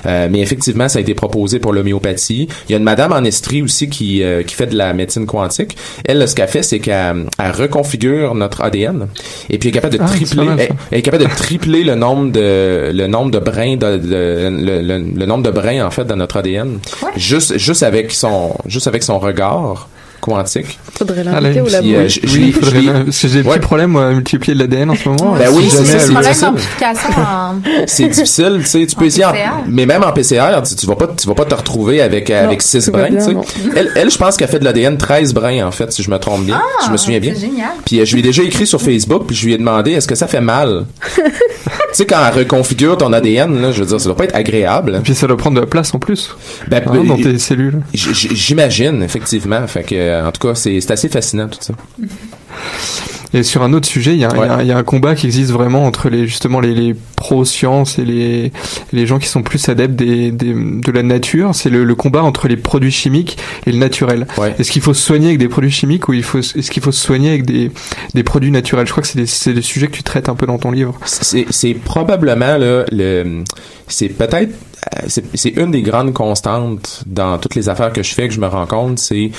[0.06, 2.48] Euh, mais effectivement, ça a été proposé pour l'homéopathie.
[2.68, 5.26] Il y a une madame en Estrie aussi qui euh, qui fait de la médecine
[5.26, 5.76] quantique.
[6.04, 9.08] Elle, ce qu'elle fait, c'est qu'elle elle reconfigure notre ADN
[9.50, 11.94] et puis elle est capable de Ah, tripler, elle, elle est capable de tripler le
[11.94, 15.90] nombre de le nombre de brins de, de- le, le- le nombre de brins en
[15.90, 16.78] fait dans notre ADN.
[17.16, 19.88] Juste juste avec son juste avec son regard
[20.20, 20.78] quantique.
[20.96, 21.88] Faudrait Ah, l'inviter au labo.
[21.88, 23.54] Euh, je- je Oui, faudrait je que j'ai des Ouais.
[23.56, 25.34] petits problèmes à multiplier de l'ADN en ce moment.
[25.38, 25.98] Ben oui, Si c'est ça,
[27.86, 28.58] c'est difficile.
[28.60, 29.50] tu sais, tu peux essayer, en- PCR.
[29.68, 32.62] mais même en PCR, tu, tu vas pas, tu vas pas te retrouver avec avec
[32.62, 33.34] six brins, bien, tu sais.
[33.34, 33.42] non.
[33.76, 36.18] Elle, elle, je pense qu'elle fait de l'ADN 13 brins en fait, si je me
[36.18, 37.34] trompe bien, Ah, si je me souviens bien.
[37.34, 37.68] génial.
[37.84, 40.08] Puis euh, je lui ai déjà écrit sur Facebook, puis je lui ai demandé est-ce
[40.08, 40.86] que ça fait mal?
[41.90, 44.34] tu sais quand elle reconfigure ton ADN là, je veux dire, ça doit pas être
[44.34, 44.96] agréable.
[44.96, 46.36] Et puis ça doit prendre de la place en plus.
[46.68, 47.80] Ben, Hein, ben, dans tes cellules.
[47.92, 51.74] J'imagine effectivement, fait que en tout cas, c'est assez fascinant tout ça.
[53.34, 54.72] Et sur un autre sujet, il y, a un- il y a un- il y
[54.72, 58.52] a un combat qui existe vraiment entre les justement les, les pro-sciences et les,
[58.92, 61.54] les gens qui sont plus adeptes des, des- de la nature.
[61.54, 63.36] C'est le, le combat entre les produits chimiques
[63.66, 64.26] et le naturel.
[64.58, 66.92] Est-ce qu'il faut se soigner avec des produits chimiques ou il faut est-ce qu'il faut
[66.92, 67.70] se soigner avec des,
[68.14, 68.86] des produits naturels?
[68.86, 70.70] Je crois que c'est des, c'est des sujets que tu traites un peu dans ton
[70.70, 70.94] livre.
[71.04, 73.44] C'est c'est probablement là, le
[73.88, 74.52] c'est peut-être
[74.96, 78.32] euh, c'est c'est une des grandes constantes dans toutes les affaires que je fais que
[78.34, 79.30] je me rends compte, c'est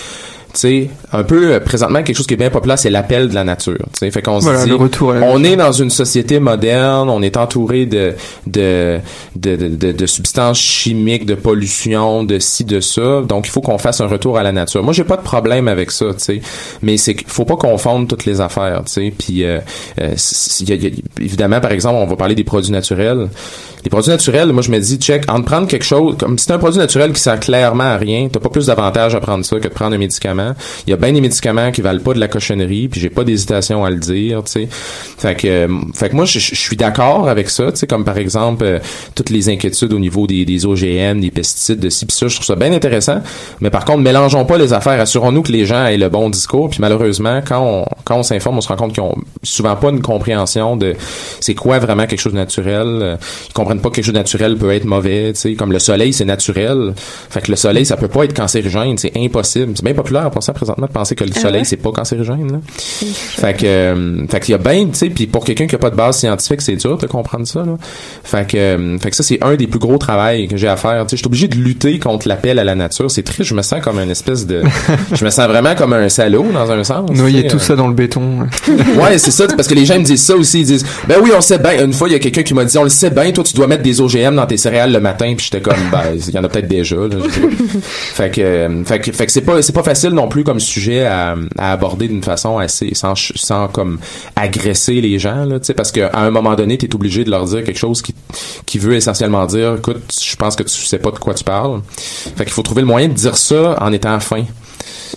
[0.57, 3.43] sais, un peu euh, présentement quelque chose qui est bien populaire, c'est l'appel de la
[3.43, 3.77] nature.
[4.11, 4.71] Fait qu'on se dit,
[5.23, 8.13] on est dans une société moderne, on est entouré de
[8.47, 8.99] de,
[9.35, 13.21] de, de, de- de substances chimiques, de pollution, de ci, de ça.
[13.27, 14.83] Donc il faut qu'on fasse un retour à la nature.
[14.83, 16.41] Moi, j'ai pas de problème avec ça, tu
[16.81, 19.13] mais c'est qu'il faut pas confondre toutes les affaires, tu sais.
[19.17, 19.59] Puis euh,
[20.01, 22.43] euh, c- il y a- il y a- évidemment, par exemple, on va parler des
[22.43, 23.29] produits naturels.
[23.83, 26.51] Les produits naturels, moi je me dis, check, en prendre quelque chose, comme si c'est
[26.53, 29.57] un produit naturel qui sert clairement à rien, t'as pas plus d'avantage à prendre ça
[29.57, 30.38] que de prendre un médicament.
[30.87, 33.23] Il y a bien des médicaments qui valent pas de la cochonnerie, puis j'ai pas
[33.23, 34.67] d'hésitation à le dire, tu sais.
[34.69, 38.17] Fait que, euh, fait que moi je, suis d'accord avec ça, tu sais, comme par
[38.17, 38.79] exemple euh,
[39.15, 42.45] toutes les inquiétudes au niveau des, OGM, des pesticides, de ci, pis ça, je trouve
[42.45, 43.21] ça bien intéressant.
[43.61, 46.69] Mais par contre, mélangeons pas les affaires, assurons-nous que les gens aient le bon discours,
[46.69, 49.89] puis malheureusement, quand on, quand on s'informe, on se rend compte qu'ils ont souvent pas
[49.89, 50.95] une compréhension de
[51.39, 53.17] c'est quoi vraiment quelque chose de naturel.
[53.49, 55.79] Ils comprennent pas que quelque chose de naturel peut être mauvais, tu sais, comme le
[55.79, 56.93] soleil, c'est naturel.
[57.29, 59.73] Fait que le soleil, ça peut pas être cancérigène, c'est impossible.
[59.75, 61.65] C'est bien populaire pour ça présentement de penser que le Ah soleil, ouais?
[61.65, 62.51] c'est pas cancérigène.
[62.51, 62.59] Là.
[62.65, 65.77] Fait que, euh, fait qu'il y a bien, tu sais, puis pour quelqu'un qui a
[65.77, 67.63] pas de base scientifique, c'est dur de comprendre ça.
[67.63, 67.77] Là.
[68.23, 70.77] Fait que, euh, fait que ça, c'est un des plus gros travails que j'ai à
[70.77, 71.05] faire.
[71.05, 73.09] Tu sais, je suis obligé de lutter contre l'appel à la nature.
[73.09, 74.63] C'est triste, je me sens comme une espèce de,
[75.13, 77.09] je me sens vraiment comme un salaud dans un sens.
[77.11, 77.59] Noyer tout euh.
[77.59, 78.39] ça dans le béton.
[78.67, 80.61] ouais, c'est ça, parce que les gens me disent ça aussi.
[80.61, 81.83] Ils disent, ben oui, on sait bien.
[81.85, 83.53] Une fois, il y a quelqu'un qui m'a dit, on le sait bien, toi, tu
[83.53, 86.37] dois mettre des OGM dans tes céréales le matin puis j'étais comme ben il y
[86.37, 87.07] en a peut-être déjà là,
[87.81, 90.59] fait que euh, fait que fait que c'est pas c'est pas facile non plus comme
[90.59, 93.99] sujet à, à aborder d'une façon assez sans sans comme
[94.35, 97.29] agresser les gens là tu sais parce qu'à un moment donné tu es obligé de
[97.29, 98.13] leur dire quelque chose qui
[98.65, 101.81] qui veut essentiellement dire écoute je pense que tu sais pas de quoi tu parles.
[102.35, 104.43] Fait qu'il faut trouver le moyen de dire ça en étant fin.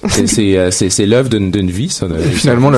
[0.09, 2.71] C'est c'est euh, l'œuvre d'une d'une vie ça de- finalement,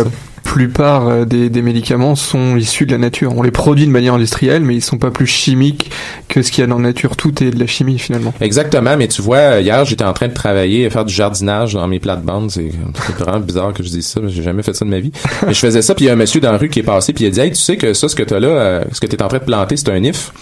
[0.44, 3.37] plupart euh, des, des médicaments sont issus de la nature.
[3.37, 5.90] On les produit de manière industrielle, mais ils sont pas plus chimiques
[6.28, 7.16] que ce qu'il y a dans la nature.
[7.16, 8.33] Tout est de la chimie finalement.
[8.40, 11.98] Exactement, mais tu vois, hier j'étais en train de travailler, faire du jardinage dans mes
[11.98, 12.50] plates-bandes.
[12.50, 12.70] C'est
[13.07, 15.12] c'est vraiment bizarre que je dise ça, j'ai jamais fait ça de ma vie.
[15.46, 16.85] Mais je faisais ça, puis il y a un monsieur dans la rue qui est
[16.85, 18.85] passé, puis il a dit Hey, tu sais que ça, ce que t'as là, euh,
[18.92, 20.33] ce que t'es en train de planter, c'est un if.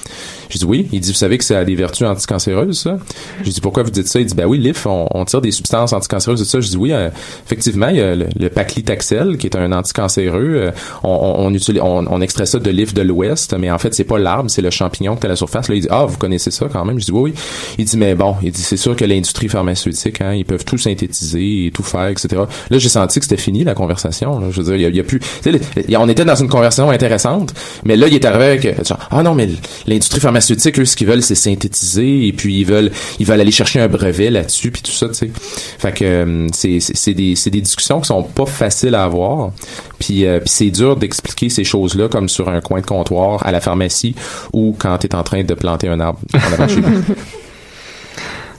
[0.50, 0.88] J'ai dit oui.
[0.92, 2.98] Il dit, vous savez que ça a des vertus anticancéreuses, ça?
[3.42, 4.20] J'ai dit, pourquoi vous dites ça?
[4.20, 6.60] Il dit, ben oui, l'IF, on, on tire des substances anticancéreuses de ça.
[6.60, 7.10] Je dis, oui, euh,
[7.44, 10.54] effectivement, il y a le, le paclitaxel, qui est un anticancéreux.
[10.56, 10.70] Euh,
[11.02, 14.04] on, on, utilise, on, on extrait ça de l'IF de l'Ouest, mais en fait, c'est
[14.04, 15.68] pas l'arbre, c'est le champignon qui est à la surface.
[15.68, 16.98] Là, il dit, ah, vous connaissez ça quand même?
[16.98, 17.34] Je dis, oui, oui.
[17.78, 20.78] Il dit, mais bon, il dit, c'est sûr que l'industrie pharmaceutique, hein, ils peuvent tout
[20.78, 22.42] synthétiser tout faire, etc.
[22.70, 24.38] Là, j'ai senti que c'était fini, la conversation.
[24.38, 24.48] Là.
[24.50, 25.20] Je veux dire, il y a, plus...
[25.96, 28.76] on était dans une conversation intéressante, mais là, il est arrivé avec...
[29.10, 29.48] ah non, mais
[29.86, 33.50] l'industrie pharmaceutique, eux, ce qu'ils veulent, c'est synthétiser, et puis ils veulent ils veulent aller
[33.50, 35.30] chercher un brevet là-dessus, puis tout ça, tu sais.
[35.78, 39.50] Fait que euh, c'est des, c'est des discussions qui sont pas faciles à avoir, euh,
[39.98, 44.14] puis c'est dur d'expliquer ces choses-là comme sur un coin de comptoir à la pharmacie
[44.52, 47.02] ou quand tu es en train de planter un arbre en avant de chez vous.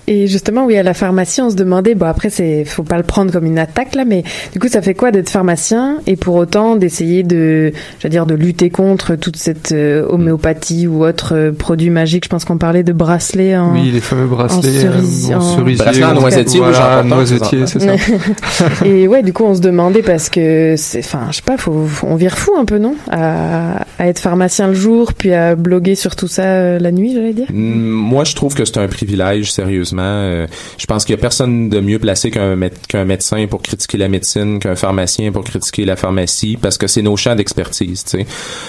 [0.08, 3.04] Et justement, oui, à la pharmacie, on se demandait, bon après, c'est, faut pas le
[3.04, 6.36] prendre comme une attaque là, mais du coup, ça fait quoi d'être pharmacien et pour
[6.36, 11.34] autant d'essayer de, je veux dire, de lutter contre toute cette euh, homéopathie ou autre
[11.36, 12.26] euh, produit magique?
[12.26, 13.74] Je pense qu'on parlait de bracelets en.
[13.74, 15.76] Oui, les fameux bracelets en euh, en en- cerisier.
[15.78, 17.96] Bracelet en j'en voilà, noisetier, c'est ça.
[18.86, 21.86] et ouais, du coup, on se demandait parce que c'est, enfin, je sais pas, faut,
[21.86, 25.56] faut- on vire fou un peu, non, à, à être pharmacien le jour, puis à
[25.56, 27.48] bloguer sur tout ça euh, la nuit, j'allais dire.
[27.54, 29.93] Mm, Moi, je trouve que c'est un privilège, sérieusement.
[30.02, 33.62] Euh, je pense qu'il y a personne de mieux placé qu'un mé- qu'un médecin pour
[33.62, 38.04] critiquer la médecine, qu'un pharmacien pour critiquer la pharmacie, parce que c'est nos champs d'expertise.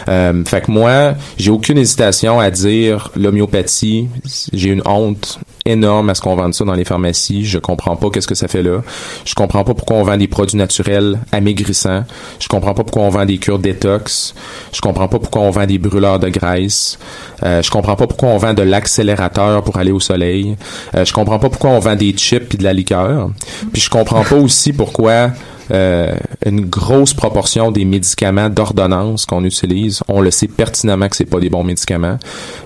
[0.09, 4.09] Euh, fait que moi, j'ai aucune hésitation à dire l'homéopathie.
[4.53, 7.45] J'ai une honte énorme à ce qu'on vende ça dans les pharmacies.
[7.47, 8.83] Je comprends pas qu'est-ce que ça fait là.
[9.25, 12.05] Je comprends pas pourquoi on vend des produits naturels amaigrissants.
[12.39, 14.35] Je comprends pas pourquoi on vend des cures détox.
[14.73, 16.99] Je comprends pas pourquoi on vend des brûleurs de graisse.
[17.43, 20.57] Euh, je comprends pas pourquoi on vend de l'accélérateur pour aller au soleil.
[20.95, 23.31] Euh, je comprends pas pourquoi on vend des chips et de la liqueur.
[23.73, 25.31] Puis je comprends pas aussi pourquoi
[25.71, 31.25] euh, une grosse proportion des médicaments d'ordonnance qu'on utilise, on le sait pertinemment que c'est
[31.25, 32.19] pas des bons médicaments,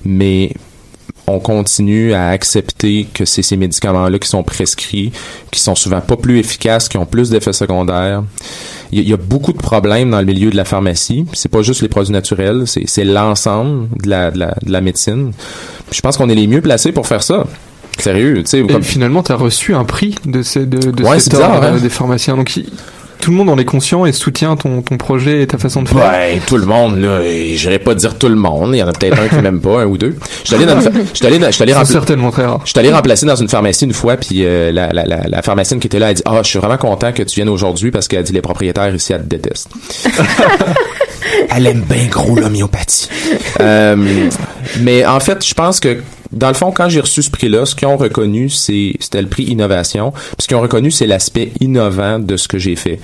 [0.04, 0.52] mais
[1.28, 5.12] on continue à accepter que c'est ces médicaments-là qui sont prescrits,
[5.50, 8.24] qui sont souvent pas plus efficaces, qui ont plus d'effets secondaires.
[8.90, 11.26] Il y, a- beaucoup de problèmes dans le milieu de la pharmacie.
[11.34, 15.32] C'est pas juste les produits naturels, c'est l'ensemble de la, de, la, de la médecine.
[15.90, 17.44] Puis je pense qu'on est les mieux placés pour faire ça.
[17.98, 18.58] Sérieux, tu sais.
[18.61, 21.30] Et comme- finalement, tu as reçu un prix de, ces, de, de Ouais, cet c'est
[21.38, 22.37] bizarre, ordre, euh, des pharmaciens.
[22.37, 22.66] Donc, il-
[23.20, 25.88] tout le monde en est conscient et soutient ton, ton projet et ta façon de
[25.88, 25.98] faire.
[25.98, 28.92] Ouais, tout le monde, là, j'irais pas dire tout le monde, il y en a
[28.92, 30.14] peut-être un qui m'aime pas, un ou deux.
[30.44, 30.87] Je suis allé dans une
[31.26, 32.61] allé allé certainement très rare.
[32.64, 35.42] Je suis allé remplacer dans une pharmacie une fois, puis euh, la, la, la, la
[35.42, 37.90] pharmacienne qui était là, elle dit Ah, je suis vraiment content que tu viennes aujourd'hui
[37.90, 39.68] parce qu'elle dit les propriétaires ici, elle te détestent.
[41.50, 43.08] elle aime bien gros l'homéopathie.
[43.61, 43.96] Euh,
[44.80, 45.98] mais en fait, je pense que
[46.33, 49.29] dans le fond, quand j'ai reçu ce prix-là, ce qu'ils ont reconnu, c'est c'était le
[49.29, 50.11] prix innovation.
[50.12, 53.01] Puis ce qu'ils ont reconnu, c'est l'aspect innovant de ce que j'ai fait.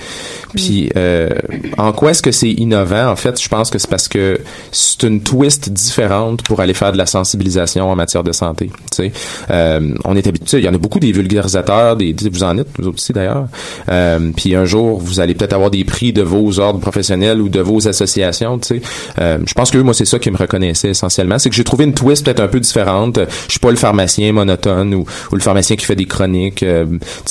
[0.54, 1.30] Puis euh,
[1.78, 3.08] en quoi est-ce que c'est innovant?
[3.08, 4.40] En fait, je pense que c'est parce que
[4.72, 8.70] c'est une twist différente pour aller faire de la sensibilisation en matière de santé.
[8.90, 9.12] Tu sais,
[9.50, 10.58] euh, on est habitué.
[10.58, 13.46] Il y en a beaucoup des vulgarisateurs, des vous en êtes vous aussi d'ailleurs.
[13.88, 17.48] Euh, puis un jour, vous allez peut-être avoir des prix de vos ordres professionnels ou
[17.48, 18.58] de vos associations.
[18.58, 18.82] Tu sais,
[19.18, 21.84] euh, je pense que moi c'est ça qui me reconnaissait essentiellement, c'est que j'ai trouvé
[21.84, 23.13] une twist peut-être un peu différente.
[23.16, 26.86] Je suis pas le pharmacien monotone ou, le pharmacien qui fait des chroniques, euh,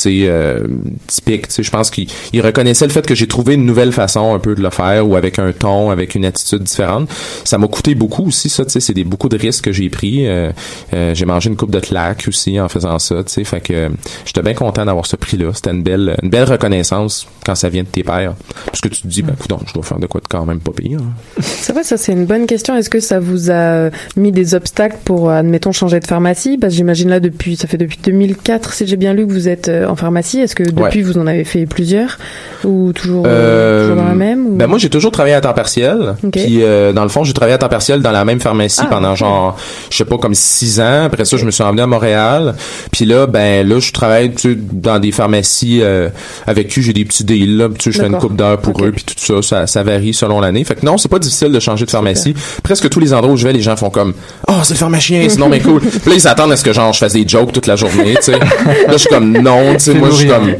[0.05, 0.59] euh,
[1.07, 1.47] typiques.
[1.57, 4.55] Je pense qu'il il reconnaissait le fait que j'ai trouvé une nouvelle façon un peu
[4.55, 7.09] de le faire ou avec un ton, avec une attitude différente.
[7.43, 8.63] Ça m'a coûté beaucoup aussi, ça.
[8.67, 10.27] C'est des beaucoup de risques que j'ai pris.
[10.27, 10.51] Euh,
[10.93, 13.15] euh, j'ai mangé une coupe de claques aussi en faisant ça.
[13.25, 13.89] Fait que euh,
[14.25, 15.51] j'étais bien content d'avoir ce prix-là.
[15.53, 19.01] C'était une belle, une belle reconnaissance quand ça vient de tes pairs, parce que tu
[19.01, 20.99] te dis, ben, écoute, je dois faire de quoi de quand même pas pire.
[21.01, 21.41] hein.
[21.41, 22.75] C'est vrai, ça c'est une bonne question.
[22.77, 26.77] Est-ce que ça vous a mis des obstacles pour, admettons, changé de pharmacie Parce que
[26.77, 29.87] j'imagine là depuis, ça fait depuis 2004, si j'ai bien lu, que vous êtes euh,
[29.87, 30.39] en pharmacie.
[30.39, 31.01] Est-ce que depuis Ouais.
[31.01, 32.17] vous en avez fait plusieurs
[32.63, 35.53] ou toujours, euh, toujours dans la même ou- Ben moi j'ai toujours travaillé à temps
[35.53, 36.15] partiel.
[36.31, 38.87] Puis euh, dans le fond j'ai travaillé à temps partiel dans la même pharmacie Ah,
[38.89, 39.17] pendant ok.
[39.17, 39.57] genre
[39.89, 41.03] je sais pas comme six ans.
[41.05, 42.55] Après ça je me suis emmené à Montréal.
[42.91, 46.09] Puis là ben là je travaille tu sais, dans des pharmacies euh,
[46.47, 47.67] avec qui j'ai des petits deals là.
[47.77, 50.13] Tu sais je fais une coupe d'heures pour eux puis tout ça, ça ça varie
[50.13, 50.63] selon l'année.
[50.63, 52.33] Fait que non c'est pas difficile de changer de pharmacie.
[52.63, 54.13] Presque tous les endroits où je vais les gens font comme
[54.47, 55.81] oh c'est le pharmacien sinon mais cool.
[55.81, 58.15] Puis là ils s'attendent à ce que genre je fasse des jokes toute la journée.
[58.15, 60.53] Tu sais là je suis comme non tu sais moi je suis comme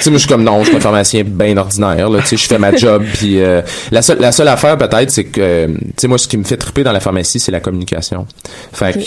[0.00, 2.20] tu moi, je suis comme non, je suis un pharmacien bien ordinaire, là.
[2.20, 5.24] Tu sais, je fais ma job, puis euh, la seule, la seule affaire peut-être, c'est
[5.24, 7.60] que, euh, tu sais, moi, ce qui me fait triper dans la pharmacie, c'est la
[7.60, 8.26] communication.
[8.72, 9.00] Fait que,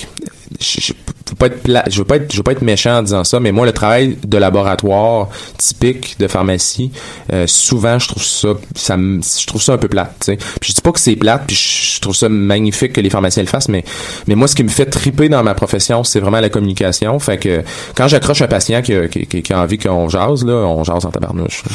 [0.59, 2.97] je, je, veux pas être pla- je veux pas être, je veux pas être méchant
[2.99, 6.91] en disant ça, mais moi, le travail de laboratoire typique de pharmacie,
[7.31, 10.37] euh, souvent, je trouve ça, je trouve ça un peu plate, tu sais.
[10.59, 13.09] Puis je dis pas que c'est plate, puis je, je trouve ça magnifique que les
[13.09, 13.83] pharmaciens le fassent, mais,
[14.27, 17.17] mais moi, ce qui me fait triper dans ma profession, c'est vraiment la communication.
[17.19, 17.61] Fait que
[17.95, 21.05] quand j'accroche un patient qui a, qui, qui- a envie qu'on jase, là, on jase
[21.05, 21.63] en tabarnouche.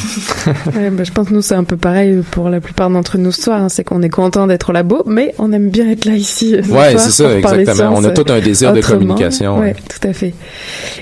[0.74, 3.32] Ouais, bah, je pense que nous c'est un peu pareil pour la plupart d'entre nous
[3.32, 3.62] ce soir.
[3.62, 3.68] hein.
[3.68, 6.56] C'est qu'on est content d'être au labo, mais on aime bien être là ici.
[6.68, 7.94] Ouais, c'est ça, exactement.
[7.96, 9.74] On a tout un désir de communication, ouais.
[9.74, 10.34] tout à fait.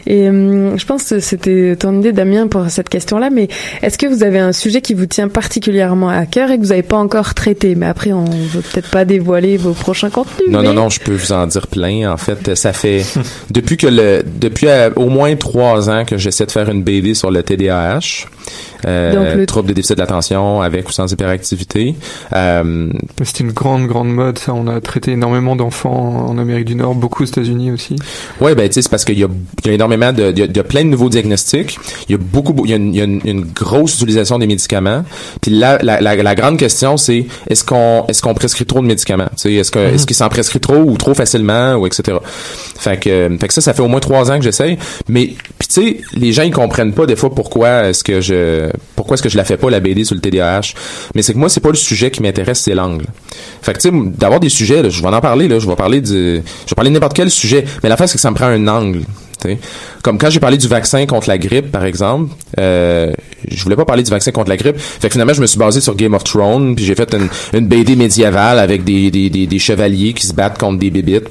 [0.07, 3.31] Et hum, je pense que c'était ton idée, Damien, pour cette question-là.
[3.31, 3.48] Mais
[3.83, 6.68] est-ce que vous avez un sujet qui vous tient particulièrement à cœur et que vous
[6.68, 7.74] n'avez pas encore traité?
[7.74, 10.48] Mais après, on veut peut-être pas dévoiler vos prochains contenus.
[10.50, 12.11] Non, mais- non, non, je peux vous en dire plein.
[12.12, 13.05] En fait, ça fait
[13.50, 17.14] depuis que le depuis euh, au moins trois ans que j'essaie de faire une BD
[17.14, 18.26] sur le TDAH,
[18.87, 21.95] euh, Donc, le- trouble des déficits de l'attention avec ou sans hyperactivité.
[22.33, 22.91] Euh,
[23.23, 24.53] C'était une grande, grande mode, ça.
[24.55, 27.97] On a traité énormément d'enfants en Amérique du Nord, beaucoup aux États-Unis aussi.
[28.41, 29.29] Ouais, ben tu sais, c'est parce qu'il y a,
[29.65, 31.79] il y a énormément de, il y a, il y a plein de nouveaux diagnostics.
[32.09, 34.39] Il y a beaucoup, il y a une, il y a une, une grosse utilisation
[34.39, 35.05] des médicaments.
[35.41, 38.87] Puis là, la, la, la grande question, c'est est-ce qu'on, est-ce qu'on prescrit trop de
[38.87, 39.29] médicaments?
[39.37, 42.19] Tu sais, est-ce que, est-ce qu'il s'en prescrit trop ou trop facilement ou etc.
[42.79, 44.79] Fait que, fait que ça, ça fait au moins trois ans que j'essaye.
[45.09, 48.35] Mais puis tu sais, les gens ils comprennent pas des fois pourquoi est-ce que je,
[48.94, 50.75] pourquoi est-ce que je la fais pas la BD sur le TDAH.
[51.14, 53.07] Mais c'est que moi, c'est pas le sujet qui m'intéresse, c'est l'angle.
[53.62, 53.77] Fait
[54.18, 56.90] d'avoir des sujets, je vais en parler là, je vais parler du, je vais parler
[56.90, 57.64] de n'importe quel sujet.
[57.83, 59.03] Mais l'affaire c'est que ça me prend un angle.
[60.03, 63.12] Comme quand j'ai parlé du vaccin contre la grippe, par exemple, euh,
[63.49, 64.79] je voulais pas parler du vaccin contre la grippe.
[64.79, 67.14] Fait que finalement, je me suis basé sur Game of Thrones, puis j'ai fait
[67.53, 71.27] une, BD médiévale avec des, chevaliers qui se battent contre des bébites.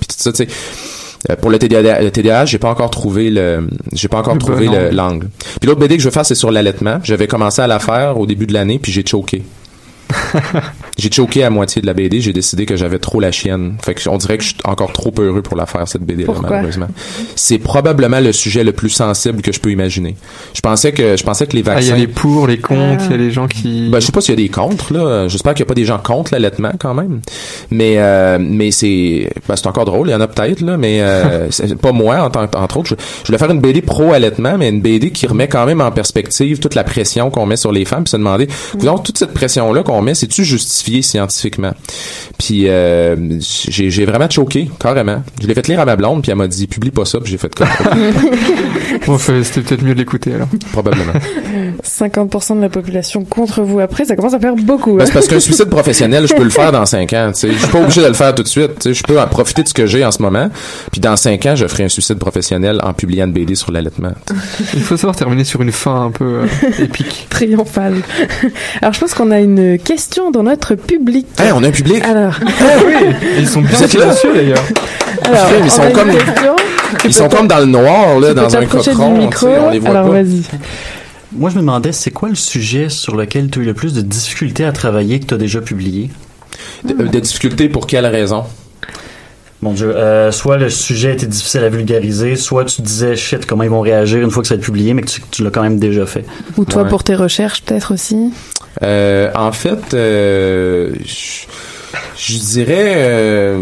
[1.29, 4.69] Euh, pour le TDAH, le TDAH, j'ai pas encore trouvé le, j'ai pas encore trouvé
[4.91, 5.27] l'angle.
[5.59, 6.99] Puis l'autre BD que je veux faire, c'est sur l'allaitement.
[7.03, 9.43] J'avais commencé à la faire au début de l'année, puis j'ai choqué.
[10.97, 12.21] j'ai choqué à moitié de la BD.
[12.21, 13.75] J'ai décidé que j'avais trop la chienne.
[13.83, 16.23] Fait que on dirait que je suis encore trop heureux pour la faire cette BD
[16.23, 16.49] là Pourquoi?
[16.49, 16.87] malheureusement.
[17.35, 20.15] C'est probablement le sujet le plus sensible que je peux imaginer.
[20.53, 21.93] Je pensais que je pensais que les Ah, il y vaccins.
[21.93, 23.89] a les pour, les contre, il y a les gens qui...
[23.89, 25.27] Ben, je sais pas s'il y a des contre là.
[25.27, 27.21] J'espère qu'il y a pas des gens contre l'allaitement quand même.
[27.71, 30.07] Mais euh, mais c'est ben, c'est encore drôle.
[30.09, 32.89] Il y en a peut-être là, mais euh, c'est pas moi en tant entre autres.
[32.89, 35.81] Je, je voulais faire une BD pro allaitement, mais une BD qui remet quand même
[35.81, 39.17] en perspective toute la pression qu'on met sur les femmes, puis se demander, donc toute
[39.17, 41.73] cette pression là qu'on met, c'est-tu justifié scientifiquement?
[42.37, 45.23] Puis euh, j'ai vraiment choqué carrément.
[45.41, 47.31] Je l'ai fait lire à ma blonde, puis elle m'a dit publie pas ça, puis
[47.31, 47.67] j'ai fait comme
[49.07, 50.47] Bon, c'était peut-être mieux de l'écouter alors.
[50.71, 51.13] probablement.
[51.83, 54.95] 50% de la population contre vous après, ça commence à faire beaucoup.
[54.95, 55.05] Ben, hein.
[55.05, 57.31] c'est parce qu'un suicide professionnel, je peux le faire dans cinq ans.
[57.33, 57.51] tu sais.
[57.53, 58.79] Je suis pas obligé de le faire tout de suite.
[58.79, 58.93] tu sais.
[58.93, 60.49] Je peux en profiter de ce que j'ai en ce moment.
[60.91, 64.13] Puis dans cinq ans, je ferai un suicide professionnel en publiant une BD sur l'allaitement.
[64.73, 66.47] Il faut savoir terminer sur une fin un peu euh,
[66.79, 67.27] épique.
[67.29, 68.01] Triomphale.
[68.81, 71.25] Alors je pense qu'on a une question dans notre public.
[71.39, 72.03] Hey, on a un public.
[72.03, 72.33] Alors.
[73.39, 74.63] Ils sont bien silencieux d'ailleurs.
[75.23, 76.11] Alors, Ils on sont comme-
[77.05, 79.47] Ils sont comme dans le noir, là, tu dans un t'approcher du micro.
[79.47, 80.41] on les voit Alors vas-y.
[81.31, 83.93] Moi, je me demandais, c'est quoi le sujet sur lequel tu as eu le plus
[83.93, 86.09] de difficultés à travailler que tu as déjà publié?
[86.83, 88.43] De, de difficultés pour quelle raison?
[89.61, 93.63] Mon Dieu, euh, soit le sujet était difficile à vulgariser, soit tu disais shit, comment
[93.63, 95.49] ils vont réagir une fois que ça va être publié, mais que tu, tu l'as
[95.49, 96.23] quand même déjà fait.
[96.57, 96.89] Ou toi Ouais.
[96.89, 98.31] pour tes recherches peut-être aussi?
[98.83, 100.93] Euh, en fait, euh,
[102.17, 103.61] je, dirais, euh,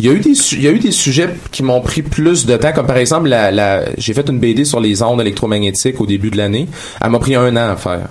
[0.00, 3.28] il y a eu des, sujets qui m'ont pris plus de temps, comme par exemple,
[3.28, 6.68] la, j'ai fait une BD sur les ondes électromagnétiques au début de l'année.
[7.02, 8.08] Elle m'a pris un an à faire.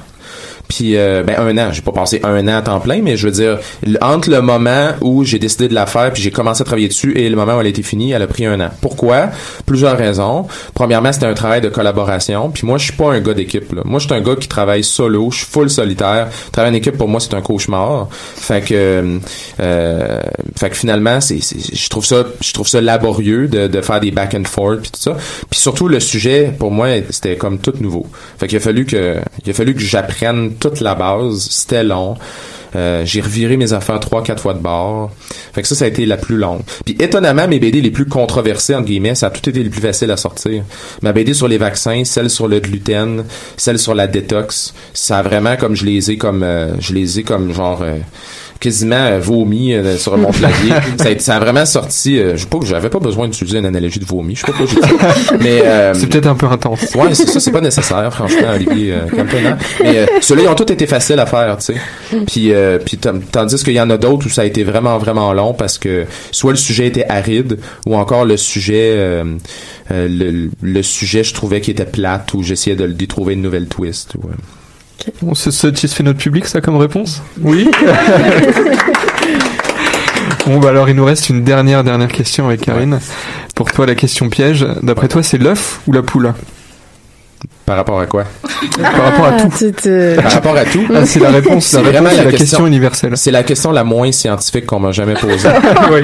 [0.75, 3.27] Puis euh, ben un an, j'ai pas passé un an à temps plein, mais je
[3.27, 3.59] veux dire
[4.01, 7.15] entre le moment où j'ai décidé de la faire puis j'ai commencé à travailler dessus
[7.15, 8.69] et le moment où elle été finie, elle a pris un an.
[8.81, 9.29] Pourquoi?
[9.67, 10.47] Plusieurs raisons.
[10.73, 12.49] Premièrement, c'était un travail de collaboration.
[12.49, 13.71] Puis moi, je suis pas un gars d'équipe.
[13.86, 15.29] Moi, je suis un gars qui travaille solo.
[15.31, 16.29] Je suis full solitaire.
[16.51, 18.07] Travailler en équipe pour moi, c'est un cauchemar.
[18.12, 19.19] Fait que,
[19.59, 20.21] euh,
[20.57, 21.39] fait que finalement, c'est-
[21.75, 24.91] je trouve ça, je trouve ça laborieux de, de faire des back and forth puis
[24.91, 25.17] tout ça.
[25.49, 28.07] Puis surtout le sujet, pour moi, c'était comme tout nouveau.
[28.39, 31.47] Fait qu'il a fallu que, il a fallu que j'apprenne toute la base.
[31.49, 32.15] C'était long.
[32.76, 35.12] Euh, j'ai reviré mes affaires trois, quatre fois de bord.
[35.54, 36.62] Fait que ça, ça a été la plus longue.
[36.86, 39.82] Puis étonnamment, mes BD les plus controversées, entre guillemets, ça a tout été les plus
[39.82, 40.63] faciles à sortir.
[41.04, 43.26] Ma BD sur les vaccins, celle sur le gluten,
[43.58, 47.19] celle sur la détox, ça a vraiment comme je les ai comme euh, je les
[47.19, 47.99] ai comme genre euh,
[48.63, 50.71] quasiment euh, vomi euh, sur mon clavier.
[50.97, 52.17] ça, a, ça a vraiment sorti.
[52.17, 54.36] Euh, je sais pas, j'avais pas besoin d'utiliser une analogie de vomi.
[54.36, 55.38] Je sais pas pourquoi j'ai.
[55.43, 56.95] Mais euh, C'est peut-être un peu intense.
[56.95, 59.57] Ouais, c'est ça, c'est pas nécessaire, franchement, Olivier euh, Campana.
[59.84, 61.76] Mais euh, ceux-là, ils ont tous été faciles à faire, tu sais.
[62.26, 65.34] Puis, euh, puis tandis qu'il y en a d'autres où ça a été vraiment, vraiment
[65.34, 69.24] long parce que soit le sujet était aride ou encore le sujet, euh,
[69.91, 73.41] euh, le, le sujet, je trouvais qu'il était plate ou j'essayais de d'y trouver une
[73.41, 74.16] nouvelle twist.
[74.16, 74.30] ou,
[75.26, 77.70] On se satisfait notre public, ça, comme réponse Oui.
[80.45, 82.99] Bon, bah alors, il nous reste une dernière, dernière question avec Karine.
[83.56, 86.34] Pour toi, la question piège, d'après toi, c'est l'œuf ou la poule?
[87.66, 88.26] Par rapport à quoi?
[88.82, 89.72] Par rapport à tout.
[90.22, 90.86] Par rapport à tout?
[90.93, 93.11] Ah, c'est la réponse, la réponse, vraiment c'est la question universelle.
[93.16, 95.47] C'est la question la moins scientifique qu'on m'a jamais posée.
[95.91, 96.01] Oui.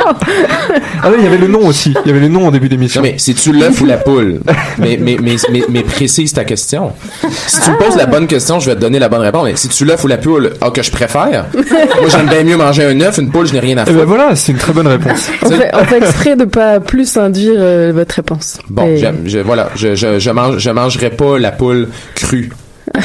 [1.02, 1.94] Ah oui, il y avait le nom aussi.
[2.06, 3.02] Il y avait le nom en début d'émission.
[3.02, 4.40] Non, mais c'est-tu l'œuf ou la poule?
[4.78, 6.92] Mais, mais, mais, mais, mais précise ta question.
[7.30, 9.46] Si tu me poses la bonne question, je vais te donner la bonne réponse.
[9.46, 11.46] Mais si tu l'œuf ou la poule, ah, que je préfère?
[11.54, 13.96] Moi, j'aime bien mieux manger un œuf, une poule, je n'ai rien à Eh faire.
[13.96, 15.30] ben voilà, c'est une très bonne réponse.
[15.44, 18.58] On fait, on fait exprès de pas plus induire euh, votre réponse.
[18.70, 22.50] Bon, Et- je, voilà, je, je, je, mange, je mangerai pas la poule crue.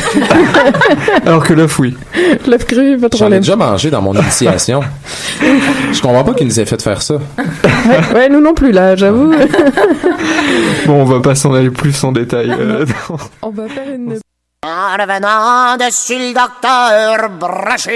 [1.26, 1.95] Alors que l'œuf, oui.
[2.47, 3.40] L'œuf cru, pas de J'en ai problème.
[3.40, 4.80] déjà mangé dans mon initiation.
[5.92, 7.14] je comprends pas qu'ils nous aient fait faire ça.
[7.16, 9.34] Ouais, ouais, nous non plus, là, j'avoue.
[10.86, 12.51] Bon, on va pas s'en aller plus en détail.
[12.51, 14.18] euh, dans- on va faire une...
[14.62, 17.90] En revenant dessus le docteur Brochu.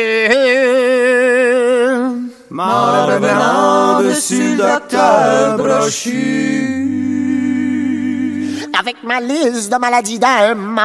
[2.58, 6.87] En revenant dessus le docteur Brochu.
[8.78, 10.20] Avec ma liste de maladies
[10.56, 10.84] main.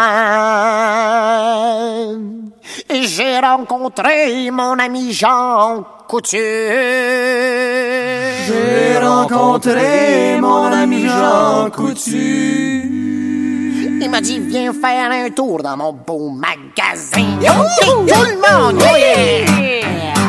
[2.89, 6.37] J'ai rencontré mon ami Jean Coutu.
[8.47, 12.89] J'ai rencontré mon ami Jean Coutu.
[14.01, 17.37] Il m'a dit, viens faire un tour dans mon beau magasin.
[17.77, 20.22] Tout le monde, yeah!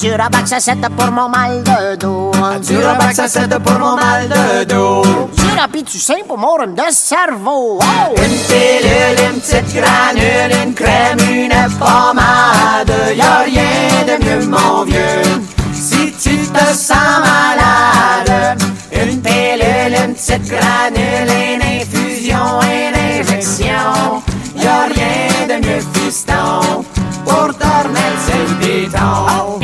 [0.00, 2.30] 7 pour mon mal de dos.
[2.42, 5.02] À 7 pour mon mal de dos.
[5.36, 7.78] Du Rapitussin pour mon rhume de cerveau.
[7.82, 8.14] Oh!
[8.16, 12.94] Une pilule, une petite granule, une crème, une pommade.
[13.14, 15.42] Y'a rien de mieux, mon vieux.
[15.74, 18.58] Si tu te sens malade,
[18.92, 24.22] une pilule, une petite granule, une infusion, une injection.
[24.56, 26.84] Y'a rien de mieux, fiston,
[27.26, 29.59] pour remettre sur le béton.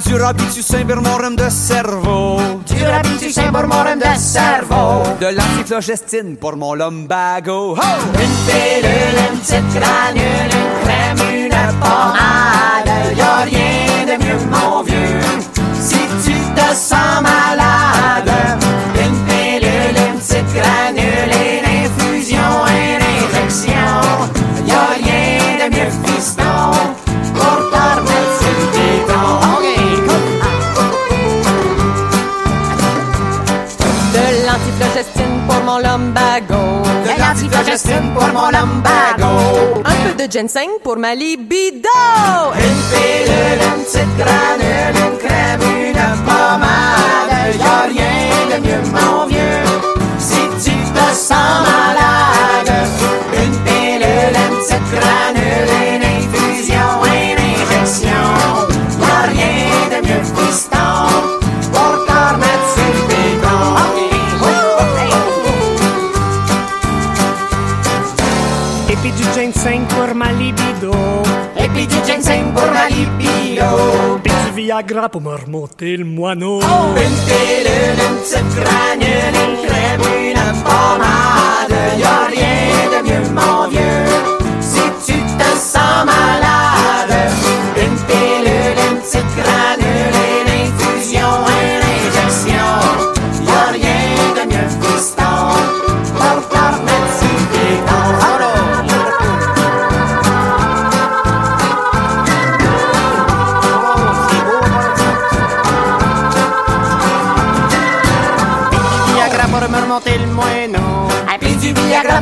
[0.00, 2.38] Ah, du Robitussin pour mon rhume de cerveau.
[2.66, 5.02] Du Robitussin pour mon rhume de cerveau.
[5.20, 7.76] De l'antiflogestine pour mon lumbago.
[7.76, 7.82] Oh!
[8.14, 13.16] Une pilule, une petite granule, une crème, une pommade.
[13.16, 15.20] Y'a rien de mieux, mon vieux.
[15.74, 18.32] Si tu te sens malade,
[18.94, 21.34] une pilule, une petite granule,
[38.14, 39.82] pour mon lumbago.
[39.84, 41.88] Un peu de ginseng pour ma libido.
[42.54, 47.30] Une pilule, une petite granule, une crème, une pommade.
[47.60, 49.62] Y'a rien de mieux, mon vieux.
[50.18, 52.72] Si tu te sens malade,
[53.34, 55.29] une pilule, une petite granule,
[74.80, 76.60] Du Viagra pour me remonter le moineau.
[76.60, 81.76] Une pilule, une petite granule, une crème, une pommade.
[81.98, 83.30] Y'a rien de mieux,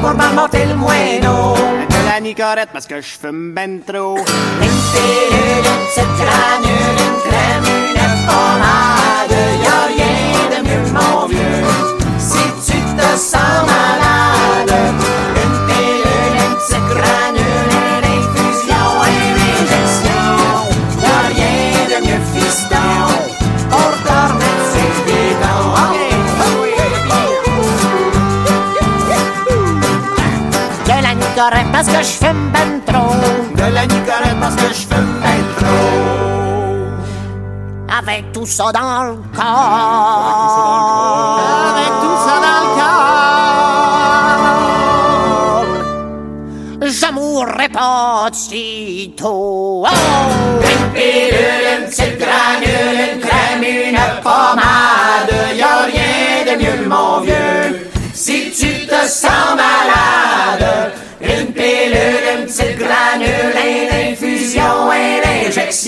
[0.09, 1.55] pour me remonter le moineau.
[1.89, 4.17] De la nicorette parce que je fume ben trop.
[4.17, 9.08] Une pilule, une petite granule, une crème, une pommade.
[31.51, 33.15] Parce que je fume ben trop.
[33.55, 35.91] De la Nicorette parce que je fume ben trop.
[37.99, 39.45] Avec tout ça dans le corps.
[41.75, 43.29] Avec tout ça dans le corps.
[46.83, 49.85] Je mourrai pas de sitôt.
[49.85, 49.91] Oh!
[50.63, 55.35] Une pilule, une petite granule, une crème, une pommade.
[55.57, 57.38] Y'a rien de mieux, mon vieux.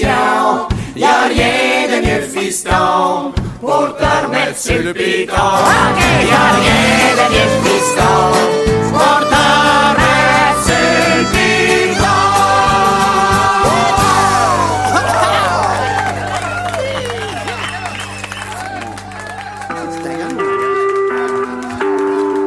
[0.04, 0.68] Injection.
[0.96, 5.32] Y'a rien de mieux, fiston, pour te remettre sur le piton.
[5.32, 8.14] Y'a rien de mieux, fiston,
[8.90, 11.30] pour te remettre sur le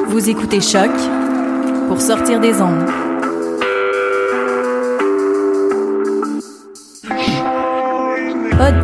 [0.08, 0.92] Vous écoutez Choc
[1.88, 3.13] pour sortir des ondes.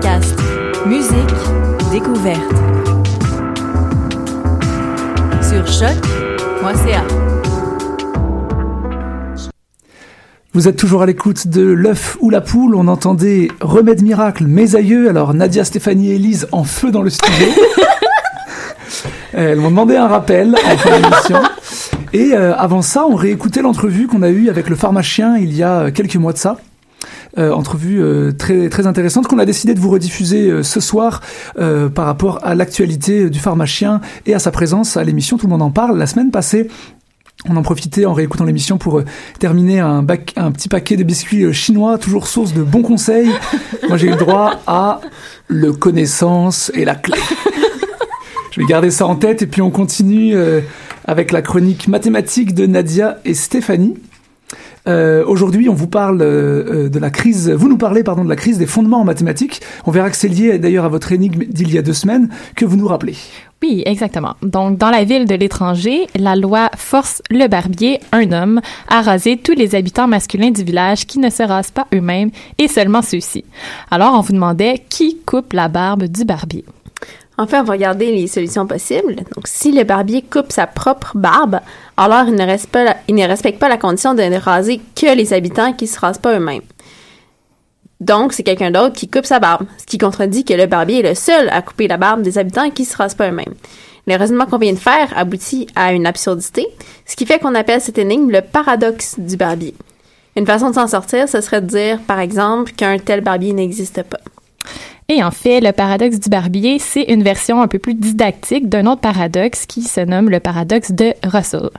[0.01, 0.39] Podcast,
[0.85, 1.11] musique,
[1.91, 2.39] découverte.
[5.41, 7.03] Sur choc.ca.
[10.53, 12.75] Vous êtes toujours à l'écoute de l'œuf ou la poule.
[12.75, 15.09] On entendait Remède miracle, mes aïeux.
[15.09, 17.47] Alors Nadia, Stéphanie et Elise en feu dans le studio.
[19.33, 21.41] Elles m'ont demandé un rappel en fin d'émission.
[22.13, 25.61] Et euh, avant ça, on réécoutait l'entrevue qu'on a eue avec le pharmacien il y
[25.61, 26.57] a quelques mois de ça.
[27.37, 31.21] Euh, entrevue euh, très très intéressante qu'on a décidé de vous rediffuser euh, ce soir
[31.59, 35.51] euh, par rapport à l'actualité du pharmacien et à sa présence à l'émission Tout le
[35.51, 36.67] monde en parle la semaine passée.
[37.47, 39.05] On en profitait en réécoutant l'émission pour euh,
[39.37, 43.29] terminer un, bac- un petit paquet de biscuits chinois, toujours source de bons conseils.
[43.87, 44.99] Moi, j'ai eu le droit à
[45.47, 47.15] le connaissance et la clé.
[48.51, 50.35] Je vais garder ça en tête et puis on continue
[51.05, 53.93] avec la chronique mathématique de Nadia et Stéphanie.
[54.89, 57.49] Euh, Aujourd'hui, on vous parle euh, euh, de la crise.
[57.49, 59.61] Vous nous parlez, pardon, de la crise des fondements en mathématiques.
[59.85, 62.65] On verra que c'est lié d'ailleurs à votre énigme d'il y a deux semaines que
[62.65, 63.15] vous nous rappelez?
[63.61, 64.35] Oui, exactement.
[64.41, 69.37] Donc, dans la ville de l'étranger, la loi force le barbier, un homme, à raser
[69.37, 73.43] tous les habitants masculins du village qui ne se rasent pas eux-mêmes et seulement ceux-ci.
[73.91, 76.63] Alors, on vous demandait qui coupe la barbe du barbier.
[77.39, 79.15] En fait, on va regarder les solutions possibles.
[79.15, 81.61] Donc, si le barbier coupe sa propre barbe,
[81.95, 82.57] alors il ne,
[83.07, 86.17] il ne respecte pas la condition de ne raser que les habitants qui se rasent
[86.17, 86.63] pas eux-mêmes.
[88.01, 91.09] Donc, c'est quelqu'un d'autre qui coupe sa barbe, ce qui contredit que le barbier est
[91.09, 93.55] le seul à couper la barbe des habitants qui se rasent pas eux-mêmes.
[94.05, 96.67] Le raisonnement qu'on vient de faire aboutit à une absurdité,
[97.05, 99.75] ce qui fait qu'on appelle cette énigme le paradoxe du barbier.
[100.35, 104.03] Une façon de s'en sortir, ce serait de dire, par exemple, qu'un tel barbier n'existe
[104.03, 104.19] pas.
[105.11, 108.85] Et en fait, le paradoxe du barbier, c'est une version un peu plus didactique d'un
[108.85, 111.71] autre paradoxe qui se nomme le paradoxe de Russell,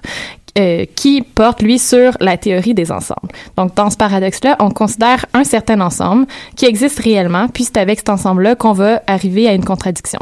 [0.59, 3.29] euh, qui porte, lui, sur la théorie des ensembles.
[3.57, 6.27] Donc, dans ce paradoxe-là, on considère un certain ensemble
[6.57, 10.19] qui existe réellement, puis c'est avec cet ensemble-là qu'on va arriver à une contradiction.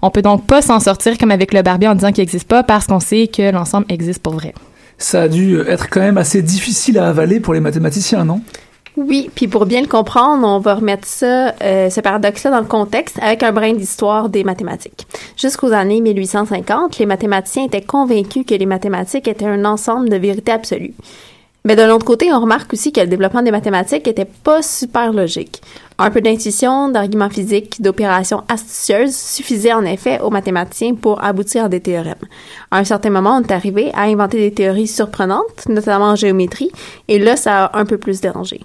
[0.00, 2.62] On peut donc pas s'en sortir comme avec le barbier en disant qu'il n'existe pas
[2.62, 4.54] parce qu'on sait que l'ensemble existe pour vrai.
[4.96, 8.42] Ça a dû être quand même assez difficile à avaler pour les mathématiciens, non?
[8.96, 12.64] Oui, puis pour bien le comprendre, on va remettre ça, euh, ce paradoxe-là dans le
[12.64, 15.08] contexte avec un brin d'histoire des mathématiques.
[15.36, 20.52] Jusqu'aux années 1850, les mathématiciens étaient convaincus que les mathématiques étaient un ensemble de vérités
[20.52, 20.94] absolues.
[21.64, 25.12] Mais d'un autre côté, on remarque aussi que le développement des mathématiques était pas super
[25.12, 25.60] logique.
[25.98, 31.68] Un peu d'intuition, d'arguments physiques, d'opérations astucieuses suffisait en effet aux mathématiciens pour aboutir à
[31.68, 32.14] des théorèmes.
[32.70, 36.70] À un certain moment, on est arrivé à inventer des théories surprenantes, notamment en géométrie,
[37.08, 38.60] et là, ça a un peu plus dérangé.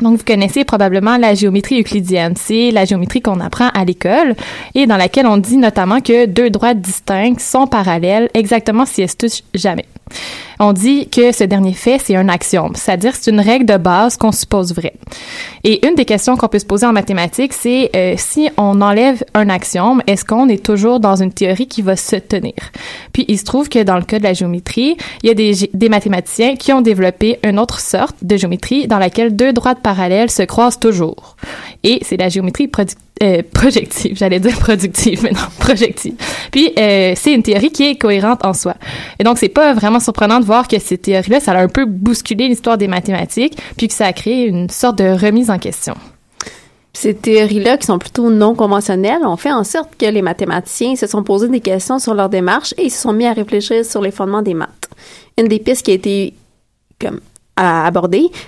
[0.00, 2.34] Donc, vous connaissez probablement la géométrie euclidienne.
[2.36, 4.34] C'est la géométrie qu'on apprend à l'école
[4.74, 9.14] et dans laquelle on dit notamment que deux droites distinctes sont parallèles exactement si elles
[9.14, 9.86] touchent jamais.
[10.64, 14.16] On dit que ce dernier fait, c'est un axiome, c'est-à-dire c'est une règle de base
[14.16, 14.94] qu'on suppose vraie.
[15.64, 19.24] Et une des questions qu'on peut se poser en mathématiques, c'est euh, si on enlève
[19.34, 22.54] un axiome, est-ce qu'on est toujours dans une théorie qui va se tenir?
[23.12, 25.88] Puis il se trouve que dans le cas de la géométrie, il y a des,
[25.88, 30.44] mathématiciens qui ont développé une autre sorte de géométrie dans laquelle deux droites parallèles se
[30.44, 31.34] croisent toujours.
[31.82, 32.70] Et c'est la géométrie
[33.22, 36.14] euh, projective, j'allais dire productive, mais non, projective.
[36.50, 38.74] Puis euh, c'est une théorie qui est cohérente en soi.
[39.18, 41.84] Et donc c'est pas vraiment surprenant de voir que cette théorie-là, ça a un peu
[41.84, 45.94] bousculé l'histoire des mathématiques, puis que ça a créé une sorte de remise en question.
[46.92, 51.06] Ces théories-là, qui sont plutôt non conventionnelles, ont fait en sorte que les mathématiciens se
[51.06, 54.10] sont posés des questions sur leur démarche et se sont mis à réfléchir sur les
[54.10, 54.88] fondements des maths.
[55.38, 56.34] Une des pistes qui a été
[57.00, 57.20] comme
[57.56, 57.90] à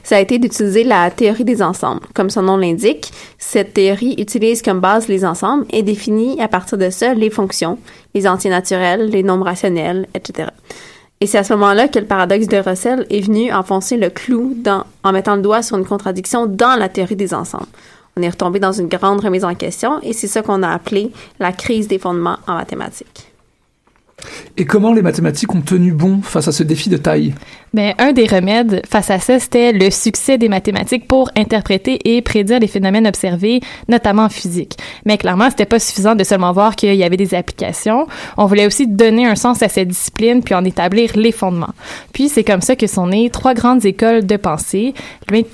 [0.02, 2.00] ça a été d'utiliser la théorie des ensembles.
[2.14, 6.78] Comme son nom l'indique, cette théorie utilise comme base les ensembles et définit à partir
[6.78, 7.78] de ça les fonctions,
[8.14, 10.48] les entiers naturels, les nombres rationnels, etc.
[11.24, 14.52] Et c'est à ce moment-là que le paradoxe de Russell est venu enfoncer le clou
[14.58, 17.64] dans, en mettant le doigt sur une contradiction dans la théorie des ensembles.
[18.14, 21.12] On est retombé dans une grande remise en question et c'est ça qu'on a appelé
[21.40, 23.33] la crise des fondements en mathématiques.
[24.56, 27.34] Et comment les mathématiques ont tenu bon face à ce défi de taille?
[27.72, 32.22] Ben, un des remèdes face à ça, c'était le succès des mathématiques pour interpréter et
[32.22, 34.76] prédire les phénomènes observés, notamment en physique.
[35.04, 38.06] Mais clairement, c'était pas suffisant de seulement voir qu'il y avait des applications.
[38.36, 41.74] On voulait aussi donner un sens à cette discipline puis en établir les fondements.
[42.12, 44.94] Puis c'est comme ça que sont nées trois grandes écoles de pensée,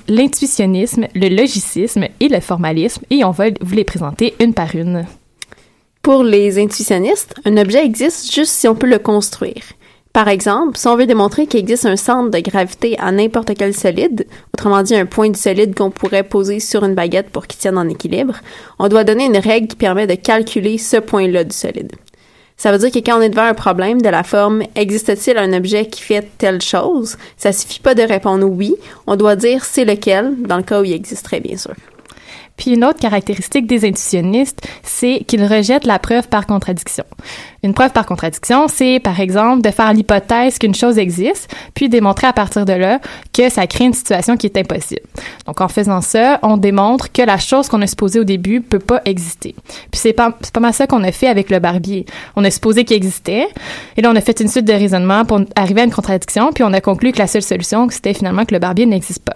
[0.07, 5.05] l'intuitionnisme, le logicisme et le formalisme, et on va vous les présenter une par une.
[6.01, 9.61] Pour les intuitionnistes, un objet existe juste si on peut le construire.
[10.13, 13.75] Par exemple, si on veut démontrer qu'il existe un centre de gravité à n'importe quel
[13.75, 14.25] solide,
[14.55, 17.77] autrement dit un point du solide qu'on pourrait poser sur une baguette pour qu'il tienne
[17.77, 18.33] en équilibre,
[18.79, 21.91] on doit donner une règle qui permet de calculer ce point-là du solide.
[22.57, 25.53] Ça veut dire que quand on est devant un problème de la forme existe-t-il un
[25.53, 28.75] objet qui fait telle chose, ça suffit pas de répondre oui,
[29.05, 31.75] on doit dire c'est lequel, dans le cas où il existerait bien sûr.
[32.57, 37.03] Puis une autre caractéristique des intuitionnistes, c'est qu'ils rejettent la preuve par contradiction.
[37.63, 42.27] Une preuve par contradiction, c'est par exemple de faire l'hypothèse qu'une chose existe, puis démontrer
[42.27, 42.99] à partir de là
[43.33, 45.01] que ça crée une situation qui est impossible.
[45.45, 48.79] Donc en faisant ça, on démontre que la chose qu'on a supposée au début peut
[48.79, 49.55] pas exister.
[49.91, 52.05] Puis c'est pas, pas mal ça qu'on a fait avec le barbier.
[52.35, 53.47] On a supposé qu'il existait,
[53.97, 56.63] et là on a fait une suite de raisonnements pour arriver à une contradiction, puis
[56.63, 59.35] on a conclu que la seule solution, c'était finalement que le barbier n'existe pas.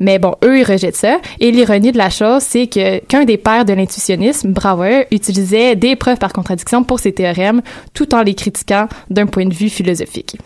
[0.00, 1.20] Mais bon, eux, ils rejettent ça.
[1.40, 6.18] Et l'ironie de la chose, c'est qu'un des pères de l'intuitionnisme, Brouwer, utilisait des preuves
[6.18, 7.62] par contradiction pour ses théorèmes,
[7.94, 10.36] tout en les critiquant d'un point de vue philosophique.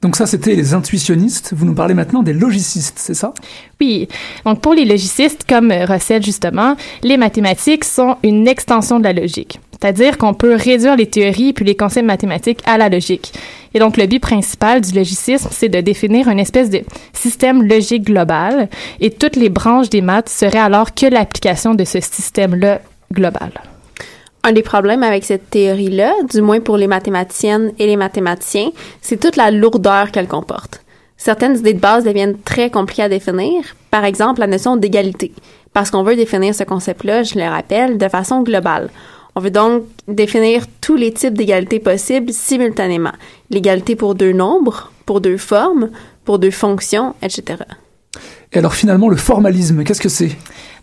[0.00, 1.52] Donc ça, c'était les intuitionnistes.
[1.56, 3.32] Vous nous parlez maintenant des logicistes, c'est ça?
[3.80, 4.08] Oui.
[4.44, 9.58] Donc pour les logicistes, comme Russell justement, les mathématiques sont une extension de la logique.
[9.80, 13.32] C'est-à-dire qu'on peut réduire les théories puis les concepts mathématiques à la logique.
[13.74, 16.80] Et donc, le but principal du logicisme, c'est de définir une espèce de
[17.12, 18.68] système logique global
[19.00, 22.80] et toutes les branches des maths seraient alors que l'application de ce système-là
[23.12, 23.52] global.
[24.48, 28.70] Un des problèmes avec cette théorie-là, du moins pour les mathématiciennes et les mathématiciens,
[29.02, 30.80] c'est toute la lourdeur qu'elle comporte.
[31.18, 35.32] Certaines idées de base deviennent très compliquées à définir, par exemple la notion d'égalité,
[35.74, 38.88] parce qu'on veut définir ce concept-là, je le rappelle, de façon globale.
[39.34, 43.12] On veut donc définir tous les types d'égalité possibles simultanément.
[43.50, 45.90] L'égalité pour deux nombres, pour deux formes,
[46.24, 47.64] pour deux fonctions, etc.
[48.54, 50.30] Et alors finalement, le formalisme, qu'est-ce que c'est?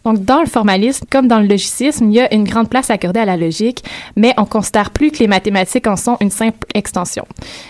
[0.06, 3.20] Donc, dans le formalisme, comme dans le logicisme, il y a une grande place accordée
[3.20, 3.84] à la logique,
[4.16, 7.26] mais on considère plus que les mathématiques en sont une simple extension.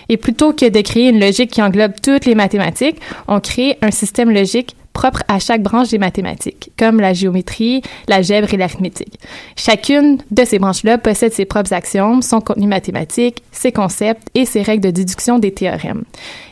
[0.09, 2.97] Et plutôt que de créer une logique qui englobe toutes les mathématiques,
[3.29, 8.53] on crée un système logique propre à chaque branche des mathématiques, comme la géométrie, l'algèbre
[8.53, 9.19] et l'arithmétique.
[9.55, 14.61] Chacune de ces branches-là possède ses propres axiomes, son contenu mathématique, ses concepts et ses
[14.61, 16.03] règles de déduction des théorèmes.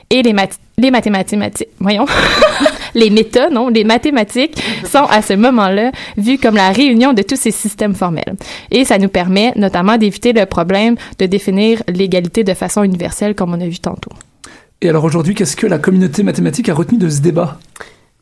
[0.10, 0.36] Et les,
[0.78, 2.06] les mathématiques, voyons,
[2.96, 7.36] les méta, non, les mathématiques sont à ce moment-là vues comme la réunion de tous
[7.36, 8.36] ces systèmes formels.
[8.72, 13.54] Et ça nous permet notamment d'éviter le problème de définir l'égalité de façon universelle, comme
[13.54, 14.12] on a vu tantôt.
[14.82, 17.58] Et alors aujourd'hui, qu'est-ce que la communauté mathématique a retenu de ce débat?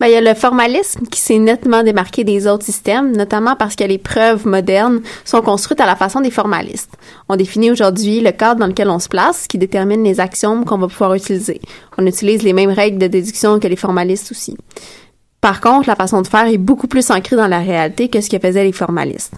[0.01, 3.75] Ben, il y a le formalisme qui s'est nettement démarqué des autres systèmes, notamment parce
[3.75, 6.97] que les preuves modernes sont construites à la façon des formalistes.
[7.29, 10.79] On définit aujourd'hui le cadre dans lequel on se place, qui détermine les axiomes qu'on
[10.79, 11.61] va pouvoir utiliser.
[11.99, 14.57] On utilise les mêmes règles de déduction que les formalistes aussi.
[15.39, 18.29] Par contre, la façon de faire est beaucoup plus ancrée dans la réalité que ce
[18.31, 19.35] que faisaient les formalistes.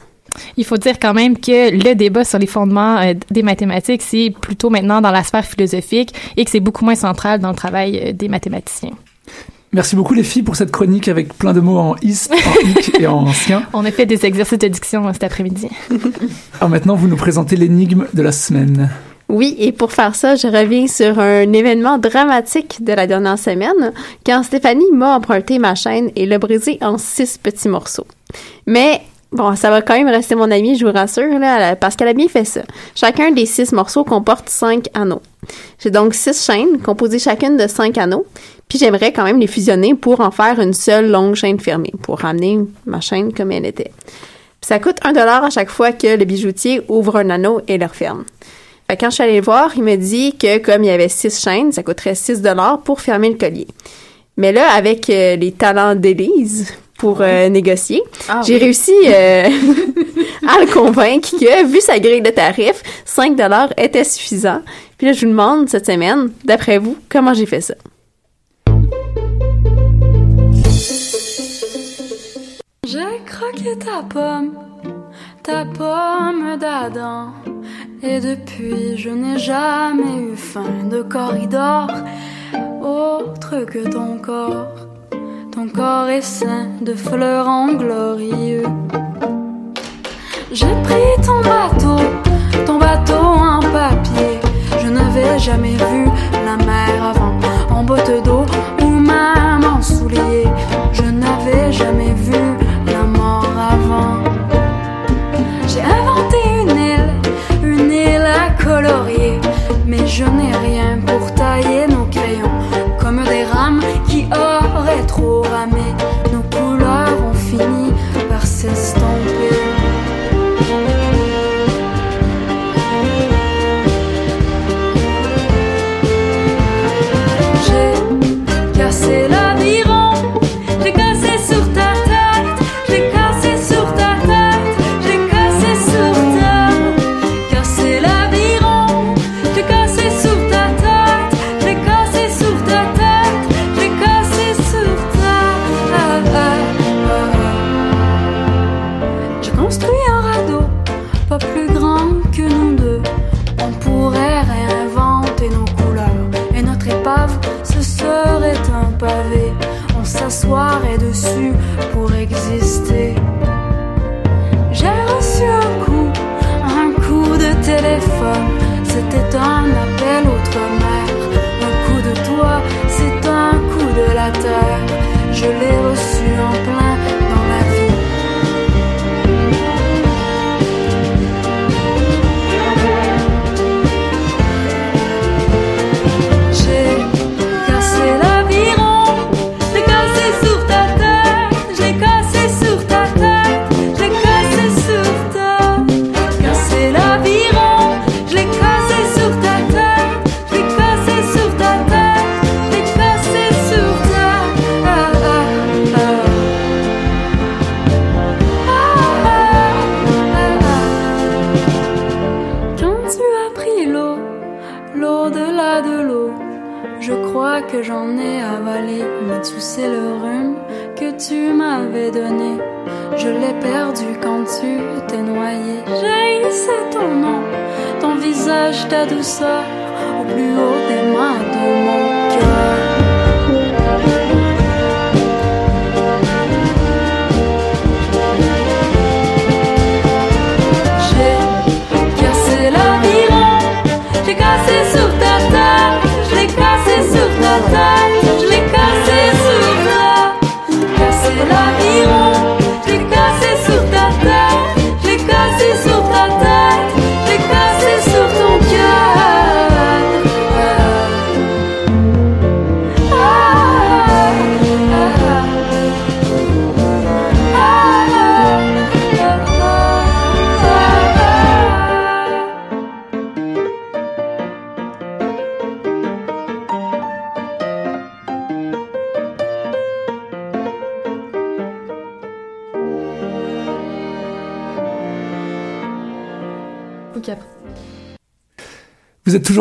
[0.55, 4.34] Il faut dire quand même que le débat sur les fondements euh, des mathématiques, c'est
[4.39, 7.99] plutôt maintenant dans la sphère philosophique et que c'est beaucoup moins central dans le travail
[8.01, 8.93] euh, des mathématiciens.
[9.74, 12.91] Merci beaucoup les filles pour cette chronique avec plein de mots en is, en hic
[12.99, 13.63] et en ancien.
[13.74, 15.67] On a fait des exercices de diction cet après-midi.
[16.59, 18.91] Alors maintenant, vous nous présentez l'énigme de la semaine.
[19.30, 23.93] Oui, et pour faire ça, je reviens sur un événement dramatique de la dernière semaine,
[24.24, 28.05] quand Stéphanie m'a emprunté ma chaîne et l'a brisé en six petits morceaux.
[28.67, 29.01] Mais
[29.34, 32.13] Bon, ça va quand même rester mon ami, je vous rassure, là, parce qu'elle a
[32.13, 32.61] bien fait ça.
[32.93, 35.24] Chacun des six morceaux comporte cinq anneaux.
[35.80, 38.28] J'ai donc six chaînes, composées chacune de cinq anneaux,
[38.74, 42.21] puis j'aimerais quand même les fusionner pour en faire une seule longue chaîne fermée, pour
[42.21, 42.57] ramener
[42.88, 43.91] ma chaîne comme elle était.
[43.93, 47.78] Puis ça coûte un dollar à chaque fois que le bijoutier ouvre un anneau et
[47.78, 48.24] le referme.
[48.89, 51.07] Fait quand je suis allée le voir, il me dit que comme il y avait
[51.07, 53.67] six chaînes, ça coûterait 6 dollars pour fermer le collier.
[54.38, 58.01] Mais là, avec euh, les talents d'Élise, pour euh, négocier.
[58.28, 58.61] Ah J'ai oui.
[58.61, 59.43] réussi euh,
[60.47, 64.61] à le convaincre que, vu sa grille de tarifs, 5 dollars était suffisant.
[64.97, 67.76] Puis là, je vous demande cette semaine, d'après vous, comment j'ai fait ça?
[72.86, 74.56] J'ai croqué ta pomme,
[75.42, 77.30] ta pomme d'Adam.
[78.02, 81.88] Et depuis, je n'ai jamais eu faim de corridor
[82.82, 84.76] autre que ton corps.
[85.54, 88.66] Ton corps est sain de fleurons glorieux.
[90.52, 92.04] J'ai pris ton bateau,
[92.66, 94.40] ton bateau en papier.
[94.82, 96.06] Je n'avais jamais vu
[96.46, 97.40] la mer avant,
[97.74, 98.46] en botte d'eau
[98.82, 100.50] ou même en souliers.
[100.92, 102.03] Je n'avais jamais
[110.14, 110.93] je n'ai rien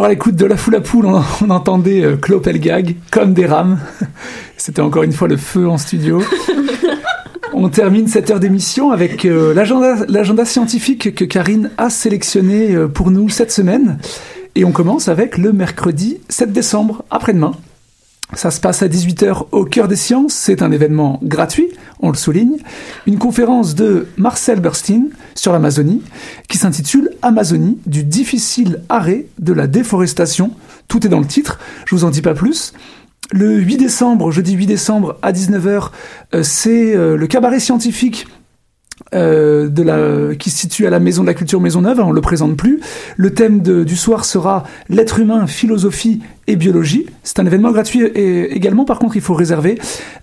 [0.02, 3.34] toujours à l'écoute de La Foule à Poule, on, on entendait euh, Claude Pelgag comme
[3.34, 3.78] des rames.
[4.56, 6.20] C'était encore une fois le feu en studio.
[7.54, 12.88] On termine cette heure d'émission avec euh, l'agenda l'agenda scientifique que Karine a sélectionné euh,
[12.88, 13.98] pour nous cette semaine.
[14.54, 17.52] Et on commence avec le mercredi 7 décembre, après-demain.
[18.34, 20.32] Ça se passe à 18h au cœur des sciences.
[20.32, 21.68] C'est un événement gratuit,
[22.00, 22.56] on le souligne.
[23.06, 26.02] Une conférence de Marcel Burstein sur l'Amazonie
[26.48, 30.52] qui s'intitule Amazonie, du difficile arrêt de la déforestation.
[30.88, 32.72] Tout est dans le titre, je vous en dis pas plus.
[33.32, 35.90] Le 8 décembre, jeudi 8 décembre à 19h,
[36.34, 38.26] euh, c'est euh, le cabaret scientifique
[39.14, 42.20] euh, de la, qui se situe à la Maison de la Culture Maisonneuve, on le
[42.20, 42.80] présente plus.
[43.16, 47.06] Le thème de- du soir sera l'être humain, philosophie et biologie.
[47.22, 49.78] C'est un événement gratuit et également, par contre, il faut réserver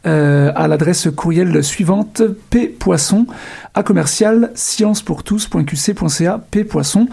[0.05, 3.25] euh, à l'adresse courriel suivante ppoisson
[3.73, 7.07] à commercial sciencepourtous.qc.ca ppoisson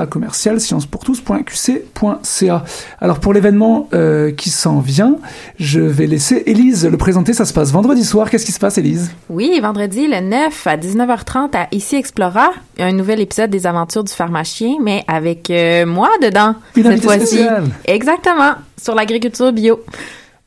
[0.00, 2.64] à commercial sciencepourtous.qc.ca.
[3.00, 5.16] Alors pour l'événement euh, qui s'en vient,
[5.58, 7.34] je vais laisser Élise le présenter.
[7.34, 8.30] Ça se passe vendredi soir.
[8.30, 9.12] Qu'est-ce qui se passe, Élise?
[9.28, 14.12] Oui, vendredi le 9 à 19h30 à Ici Explora, un nouvel épisode des aventures du
[14.12, 17.40] pharmacien, mais avec euh, moi dedans Une cette fois-ci.
[17.84, 19.80] Exactement, sur l'agriculture bio.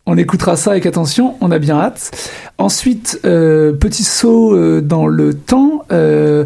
[0.05, 2.11] On écoutera ça avec attention, on a bien hâte.
[2.57, 5.85] Ensuite, euh, petit saut euh, dans le temps.
[5.93, 6.43] euh,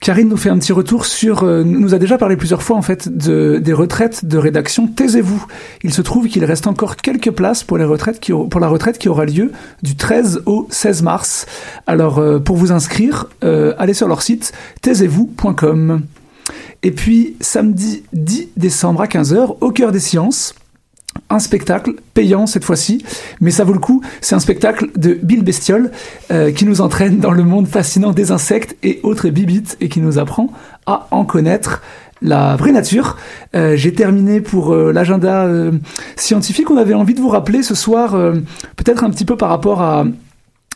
[0.00, 2.82] Karine nous fait un petit retour sur, euh, nous a déjà parlé plusieurs fois en
[2.82, 4.88] fait de, des retraites de rédaction.
[4.88, 5.46] Taisez-vous.
[5.84, 8.98] Il se trouve qu'il reste encore quelques places pour les retraites qui, pour la retraite
[8.98, 9.52] qui aura lieu
[9.84, 11.46] du 13 au 16 mars.
[11.86, 14.52] Alors pour vous inscrire, allez sur leur site
[14.82, 16.02] taisez-vous.com.
[16.82, 20.54] Et puis samedi 10 décembre à 15h, au cœur des sciences,
[21.30, 23.04] un spectacle payant cette fois-ci,
[23.40, 24.02] mais ça vaut le coup.
[24.20, 25.90] C'est un spectacle de Bill Bestiole
[26.30, 30.00] euh, qui nous entraîne dans le monde fascinant des insectes et autres bibites et qui
[30.00, 30.50] nous apprend
[30.86, 31.82] à en connaître
[32.22, 33.16] la vraie nature.
[33.54, 35.48] Euh, J'ai terminé pour euh, l'agenda
[36.16, 36.70] scientifique.
[36.70, 38.12] On avait envie de vous rappeler ce soir,
[38.76, 40.06] peut-être un petit peu par rapport à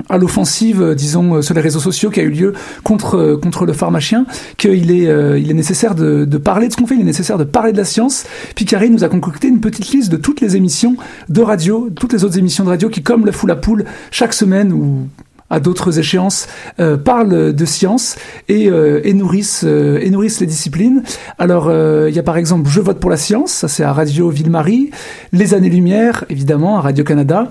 [0.09, 2.53] à l'offensive, euh, disons, euh, sur les réseaux sociaux qui a eu lieu
[2.85, 4.27] contre, euh, contre le pharmacien,
[4.57, 7.05] qu'il est, euh, il est nécessaire de, de parler de ce qu'on fait, il est
[7.05, 8.25] nécessaire de parler de la science.
[8.55, 10.97] Puis Karine nous a concocté une petite liste de toutes les émissions
[11.29, 14.33] de radio, toutes les autres émissions de radio qui, comme le Fou la Poule, chaque
[14.33, 15.07] semaine ou
[15.51, 16.47] à d'autres échéances,
[16.79, 18.17] euh, parlent de science
[18.49, 21.03] et, euh, et, nourrissent, euh, et nourrissent les disciplines.
[21.39, 21.71] Alors,
[22.09, 24.91] il y a par exemple Je vote pour la science, ça c'est à Radio Ville-Marie,
[25.33, 27.51] Les Années-Lumière, évidemment, à Radio-Canada,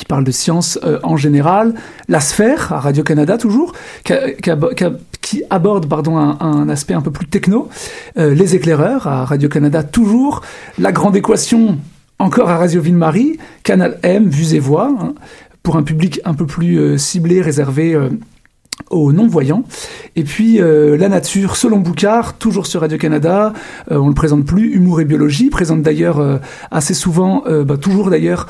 [0.00, 1.74] qui parle de science euh, en général,
[2.08, 7.68] La Sphère, à Radio-Canada toujours, qui, aborde pardon, un, aspect un peu plus techno,
[8.16, 10.40] euh, Les Éclaireurs, à Radio-Canada toujours,
[10.78, 11.76] La Grande Équation,
[12.18, 15.12] encore à Radio Ville-Marie, Canal M, Vues et Voix, hein,
[15.62, 17.94] pour un public un peu plus euh, ciblé, réservé
[18.90, 19.64] aux non-voyants.
[20.16, 23.52] Et puis euh, La Nature selon Boucard, toujours sur Radio-Canada,
[23.90, 26.38] euh, on le présente plus, Humour et Biologie, présente d'ailleurs euh,
[26.70, 28.46] assez souvent, bah, toujours d'ailleurs,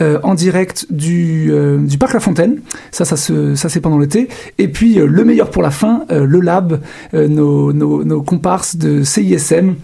[0.00, 2.60] en direct du, du Parc La Fontaine.
[2.90, 4.28] Ça, ça, se, ça c'est pendant l'été.
[4.58, 6.80] Et puis Le Meilleur pour la fin, Le Lab,
[7.12, 9.74] nos, nos comparses de CISM,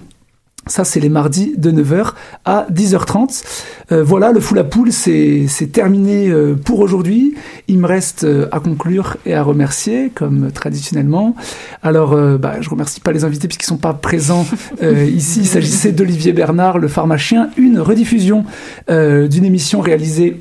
[0.70, 2.12] ça, c'est les mardis de 9h
[2.44, 3.42] à 10h30.
[3.90, 7.34] Euh, voilà, le fou la poule, c'est c'est terminé euh, pour aujourd'hui.
[7.66, 11.34] Il me reste euh, à conclure et à remercier, comme traditionnellement.
[11.82, 14.46] Alors, euh, bah, je remercie pas les invités puisqu'ils sont pas présents
[14.82, 15.40] euh, ici.
[15.40, 18.44] Il s'agissait d'Olivier Bernard, le pharmacien, une rediffusion
[18.90, 20.40] euh, d'une émission réalisée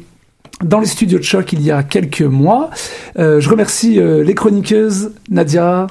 [0.63, 2.69] dans les studios de choc il y a quelques mois.
[3.17, 5.87] Euh, je remercie euh, les chroniqueuses Nadia,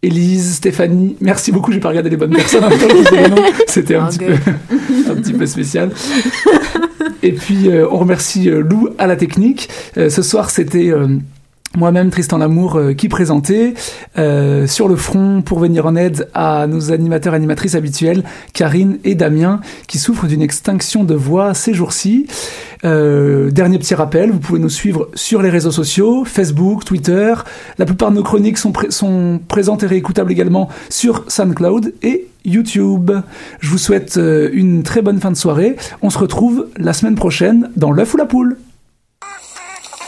[0.00, 2.64] Élise, Stéphanie, merci beaucoup, j'ai pas regardé les bonnes personnes.
[3.66, 4.38] C'était un, Oh, petit good.
[4.38, 5.90] peu, un petit peu spécial.
[7.24, 9.68] Et puis euh, on remercie euh, Lou à la technique.
[9.96, 10.92] Euh, ce soir c'était
[11.78, 13.74] moi-même Tristan Lamour euh, qui présentait
[14.18, 19.14] euh, sur le front pour venir en aide à nos animateurs animatrices habituels Karine et
[19.14, 22.26] Damien qui souffrent d'une extinction de voix ces jours-ci.
[22.84, 27.34] Euh, dernier petit rappel, vous pouvez nous suivre sur les réseaux sociaux, Facebook, Twitter.
[27.78, 33.12] La plupart de nos chroniques sont, sont présentes et réécoutables également sur SoundCloud et YouTube.
[33.60, 34.18] Je vous souhaite
[34.52, 35.76] une très bonne fin de soirée.
[36.02, 38.56] On se retrouve la semaine prochaine dans l'œuf ou la poule.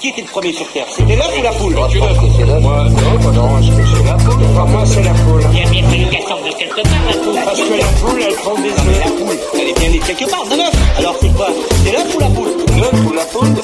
[0.01, 3.59] Qui était le premier sur Terre C'était l'œuf ou la poule Moi, non, moi, non,
[3.59, 5.43] est-ce que c'est la poule Pour moi, c'est la poule.
[5.53, 7.45] Il y a bien fallu qu'elle sorte de quelque part, la poule.
[7.45, 9.05] Parce que la poule, elle prend des œufs.
[9.05, 10.73] La poule, elle est bien née de quelque part, de l'œuf.
[10.97, 11.49] Alors, c'est quoi?
[11.85, 12.49] C'est l'œuf ou la poule?
[12.79, 13.55] L'œuf ou la poule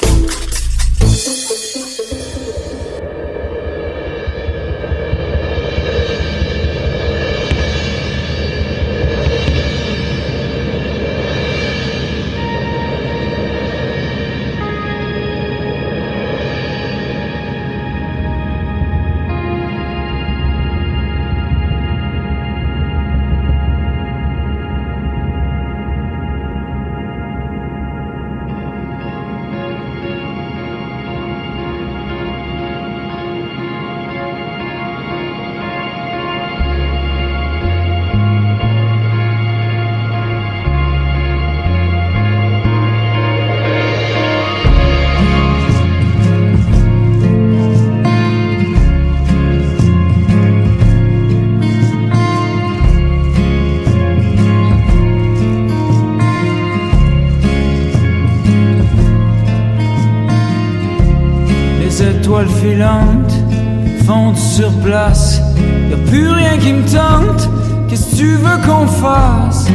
[64.05, 65.41] fondent sur place.
[65.89, 67.49] Y a plus rien qui me tente.
[67.87, 69.67] Qu'est-ce que tu veux qu'on fasse?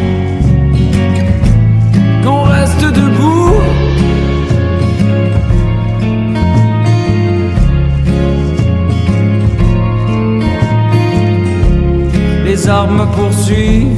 [2.22, 3.55] Qu'on reste debout?
[12.45, 13.97] Les armes me poursuivent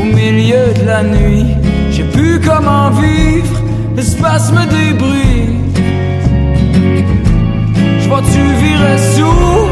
[0.00, 1.46] au milieu de la nuit.
[1.90, 3.62] J'ai plus comment vivre,
[3.96, 5.45] l'espace me débrise.
[8.16, 9.65] Vois-tu virer sourd?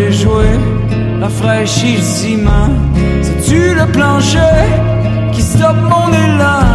[0.00, 0.46] J'ai joué,
[1.20, 2.70] rafraîchi le ciment.
[3.22, 4.58] C'est-tu le plancher
[5.32, 6.66] qui stoppe mon élan?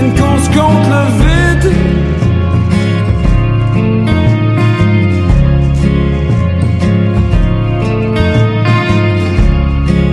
[0.00, 1.72] Une course contre le vide.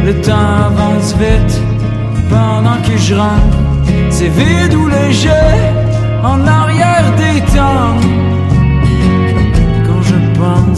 [0.05, 1.61] Le temps avance vite
[2.29, 3.57] pendant que je rentre.
[4.09, 5.47] C'est vide ou léger
[6.23, 8.24] en arrière des temps.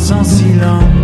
[0.09, 0.96] En silence.